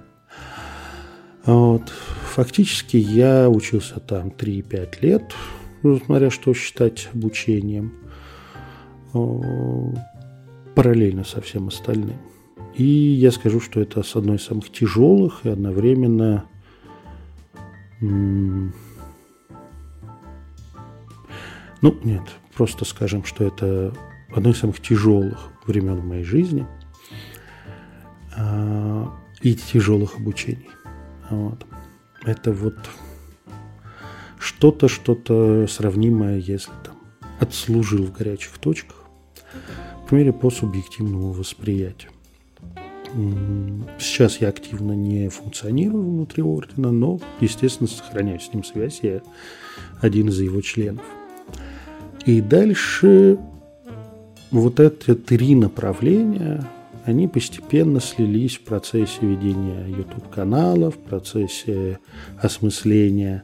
Вот. 1.45 1.89
Фактически 2.35 2.97
я 2.97 3.49
учился 3.49 3.99
там 3.99 4.27
3-5 4.29 4.95
лет, 5.01 5.23
смотря 6.05 6.29
что 6.29 6.53
считать 6.53 7.09
обучением, 7.13 7.93
параллельно 10.79 11.25
со 11.25 11.41
всем 11.41 11.67
остальным. 11.67 12.15
И 12.73 12.85
я 12.85 13.31
скажу, 13.31 13.59
что 13.59 13.81
это 13.81 14.01
с 14.01 14.15
одной 14.15 14.37
из 14.37 14.45
самых 14.45 14.71
тяжелых 14.71 15.41
и 15.43 15.49
одновременно 15.49 16.45
ну, 17.99 18.71
нет, 21.81 22.23
просто 22.55 22.85
скажем, 22.85 23.25
что 23.25 23.43
это 23.43 23.93
одно 24.33 24.51
из 24.51 24.59
самых 24.59 24.79
тяжелых 24.79 25.49
времен 25.67 25.95
в 25.95 26.05
моей 26.05 26.23
жизни 26.23 26.65
а, 28.37 29.13
и 29.41 29.55
тяжелых 29.55 30.15
обучений. 30.15 30.69
Вот. 31.29 31.65
Это 32.23 32.53
вот 32.53 32.77
что-то, 34.39 34.87
что-то 34.87 35.67
сравнимое, 35.67 36.37
если 36.37 36.71
там 36.85 36.95
отслужил 37.41 38.05
в 38.05 38.13
горячих 38.13 38.57
точках, 38.59 38.95
по 40.09 40.15
мере 40.15 40.33
по 40.33 40.49
субъективному 40.49 41.31
восприятию. 41.31 42.11
Сейчас 43.99 44.41
я 44.41 44.49
активно 44.49 44.93
не 44.93 45.29
функционирую 45.29 46.03
внутри 46.03 46.41
ордена, 46.41 46.91
но, 46.91 47.19
естественно, 47.39 47.87
сохраняю 47.87 48.39
с 48.39 48.51
ним 48.51 48.63
связь. 48.63 48.99
Я 49.03 49.21
один 50.01 50.29
из 50.29 50.39
его 50.39 50.61
членов. 50.61 51.05
И 52.25 52.41
дальше 52.41 53.37
вот 54.51 54.79
эти 54.79 55.13
три 55.13 55.53
направления, 55.55 56.67
они 57.05 57.27
постепенно 57.27 57.99
слились 57.99 58.57
в 58.57 58.61
процессе 58.61 59.19
ведения 59.21 59.85
YouTube-канала, 59.87 60.89
в 60.89 60.97
процессе 60.97 61.99
осмысления 62.39 63.43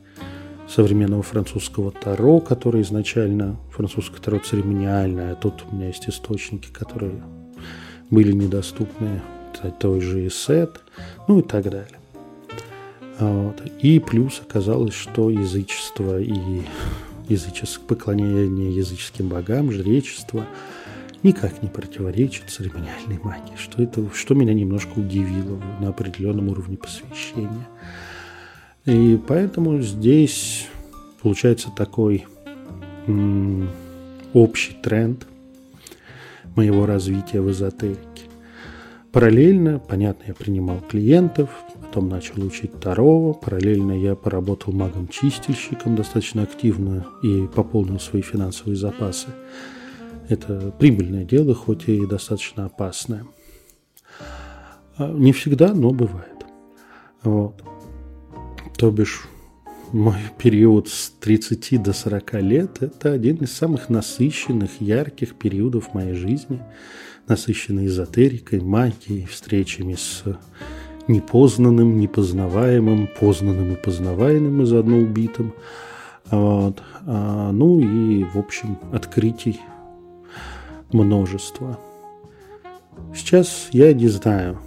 современного 0.69 1.23
французского 1.23 1.91
таро, 1.91 2.39
который 2.39 2.82
изначально 2.82 3.58
французское 3.71 4.19
таро 4.19 4.39
церемониальное, 4.39 5.34
а 5.34 5.36
тут 5.36 5.63
у 5.69 5.75
меня 5.75 5.88
есть 5.88 6.08
источники, 6.10 6.69
которые 6.71 7.21
были 8.10 8.32
недоступны 8.32 9.21
той 9.80 10.01
же 10.01 10.28
Исет, 10.28 10.82
ну 11.28 11.39
и 11.39 11.41
так 11.41 11.63
далее. 11.63 11.99
Вот. 13.19 13.62
И 13.82 13.99
плюс 13.99 14.41
оказалось, 14.47 14.93
что 14.93 15.30
язычество 15.30 16.19
и 16.19 16.62
языческое 17.30 17.88
поклонение 17.88 18.75
языческим 18.75 19.30
богам, 19.30 19.71
жречество– 19.71 20.45
никак 21.25 21.63
не 21.63 21.69
противоречит 21.69 22.49
церемониальной 22.49 23.19
магии, 23.23 23.56
что, 23.58 23.82
это, 23.82 24.08
что 24.13 24.36
меня 24.36 24.54
немножко 24.54 24.99
удивило 24.99 25.60
на 25.82 25.89
определенном 25.89 26.49
уровне 26.49 26.78
посвящения. 26.78 27.67
И 28.85 29.19
поэтому 29.27 29.81
здесь 29.81 30.67
получается 31.21 31.69
такой 31.75 32.25
общий 34.33 34.73
тренд 34.83 35.25
моего 36.55 36.85
развития 36.85 37.41
в 37.41 37.51
эзотерике. 37.51 37.99
Параллельно, 39.11 39.79
понятно, 39.79 40.25
я 40.27 40.33
принимал 40.33 40.81
клиентов, 40.81 41.49
потом 41.81 42.09
начал 42.09 42.43
учить 42.43 42.79
Таро, 42.79 43.33
параллельно 43.33 43.93
я 43.93 44.15
поработал 44.15 44.73
магом-чистильщиком 44.73 45.95
достаточно 45.95 46.43
активно 46.43 47.05
и 47.23 47.47
пополнил 47.47 47.99
свои 47.99 48.21
финансовые 48.21 48.75
запасы 48.75 49.27
Это 50.27 50.73
прибыльное 50.77 51.23
дело, 51.23 51.55
хоть 51.55 51.87
и 51.87 52.05
достаточно 52.05 52.65
опасное. 52.65 53.25
А, 54.97 55.11
не 55.11 55.31
всегда, 55.31 55.73
но 55.73 55.91
бывает. 55.91 56.45
Вот. 57.23 57.63
То 58.77 58.91
бишь, 58.91 59.21
мой 59.93 60.17
период 60.38 60.89
с 60.89 61.09
30 61.21 61.81
до 61.81 61.93
40 61.93 62.33
лет– 62.41 62.77
это 62.81 63.13
один 63.13 63.38
из 63.38 63.53
самых 63.53 63.88
насыщенных, 63.88 64.81
ярких 64.81 65.35
периодов 65.35 65.93
моей 65.93 66.13
жизни, 66.13 66.61
насыщенный 67.27 67.85
эзотерикой, 67.85 68.59
магией, 68.59 69.27
встречами 69.27 69.93
с 69.93 70.23
непознанным, 71.07 71.99
непознаваемым, 71.99 73.07
познанным 73.17 73.73
и 73.73 73.75
познаваемым 73.77 74.61
и 74.61 74.65
заодно 74.65 74.97
убитым. 74.97 75.53
Вот. 76.29 76.83
А, 77.05 77.51
ну 77.53 77.79
и, 77.79 78.25
в 78.25 78.35
общем, 78.38 78.77
открытий 78.91 79.61
множество. 80.91 81.79
Сейчас 83.15 83.69
я 83.71 83.93
не 83.93 84.09
знаю 84.09 84.59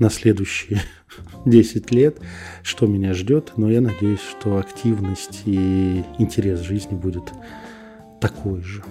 на 0.00 0.10
следующие 0.10 0.80
10 1.44 1.90
лет, 1.92 2.18
что 2.62 2.86
меня 2.86 3.14
ждет, 3.14 3.52
но 3.56 3.70
я 3.70 3.80
надеюсь, 3.80 4.20
что 4.20 4.58
активность 4.58 5.42
и 5.44 6.04
интерес 6.18 6.60
жизни 6.60 6.94
будет 6.94 7.24
такой 8.20 8.62
же, 8.62 8.82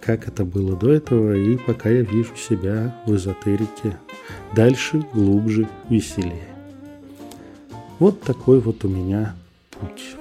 как 0.00 0.28
это 0.28 0.44
было 0.44 0.76
до 0.76 0.90
этого, 0.90 1.34
и 1.36 1.56
пока 1.56 1.88
я 1.88 2.02
вижу 2.02 2.36
себя 2.36 2.96
в 3.06 3.14
эзотерике 3.14 3.96
дальше, 4.54 5.04
глубже, 5.12 5.68
веселее. 5.88 6.48
Вот 7.98 8.20
такой 8.22 8.60
вот 8.60 8.84
у 8.84 8.88
меня 8.88 9.34
путь. 9.70 10.16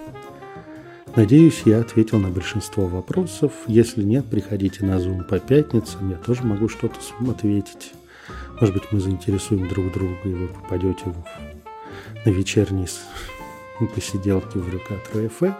Надеюсь, 1.16 1.64
я 1.66 1.82
ответил 1.82 2.20
на 2.20 2.30
большинство 2.30 2.88
вопросов. 2.88 3.52
Если 3.68 4.02
нет, 4.04 4.26
приходите 4.26 4.86
на 4.86 4.98
Zoom 4.98 5.24
по 5.24 5.40
пятницам, 5.40 6.10
я 6.10 6.16
тоже 6.16 6.44
могу 6.44 6.70
что-то 6.70 6.96
ответить. 7.30 7.94
Может 8.62 8.76
быть, 8.76 8.84
мы 8.92 9.00
заинтересуем 9.02 9.68
друг 9.68 9.92
друга, 9.92 10.16
и 10.24 10.30
вы 10.30 10.48
попадете 10.48 11.04
в, 11.06 11.16
на 12.26 12.30
вечерние 12.30 12.88
посиделки 13.96 14.58
в 14.58 14.70
Рюкатро 14.70 15.28
ФМ. 15.30 15.54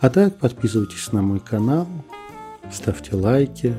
А 0.00 0.10
так, 0.10 0.36
подписывайтесь 0.36 1.12
на 1.12 1.22
мой 1.22 1.40
канал, 1.40 1.86
ставьте 2.72 3.16
лайки, 3.16 3.74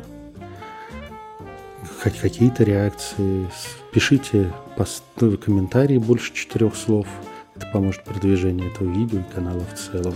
хоть 2.02 2.18
какие-то 2.20 2.64
реакции, 2.64 3.48
пишите 3.92 4.52
пост, 4.78 5.04
комментарии 5.18 5.98
больше 5.98 6.34
четырех 6.34 6.76
слов. 6.76 7.08
Это 7.56 7.68
поможет 7.68 8.04
продвижению 8.04 8.72
этого 8.72 8.92
видео 8.92 9.20
и 9.20 9.34
канала 9.34 9.64
в 9.74 9.78
целом. 9.78 10.16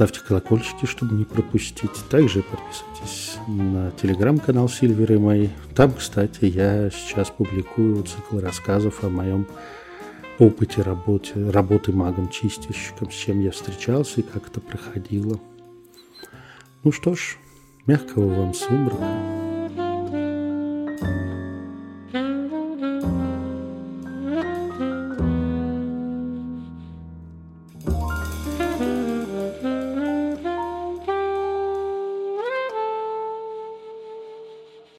Ставьте 0.00 0.20
колокольчики, 0.26 0.86
чтобы 0.86 1.14
не 1.14 1.26
пропустить. 1.26 1.90
Также 2.08 2.42
подписывайтесь 2.42 3.36
на 3.46 3.90
телеграм-канал 3.90 4.66
Сильверы 4.66 5.18
мои. 5.18 5.48
Там, 5.76 5.92
кстати, 5.92 6.46
я 6.46 6.88
сейчас 6.88 7.28
публикую 7.28 8.02
цикл 8.04 8.38
рассказов 8.38 9.04
о 9.04 9.10
моем 9.10 9.46
опыте 10.38 10.80
работы, 10.80 11.52
работы 11.52 11.92
магом-чистильщиком, 11.92 13.10
с 13.10 13.14
чем 13.14 13.40
я 13.40 13.50
встречался 13.50 14.20
и 14.20 14.22
как 14.22 14.48
это 14.48 14.62
проходило. 14.62 15.38
Ну 16.82 16.92
что 16.92 17.14
ж, 17.14 17.36
мягкого 17.86 18.32
вам 18.32 18.54
сумрака. 18.54 19.49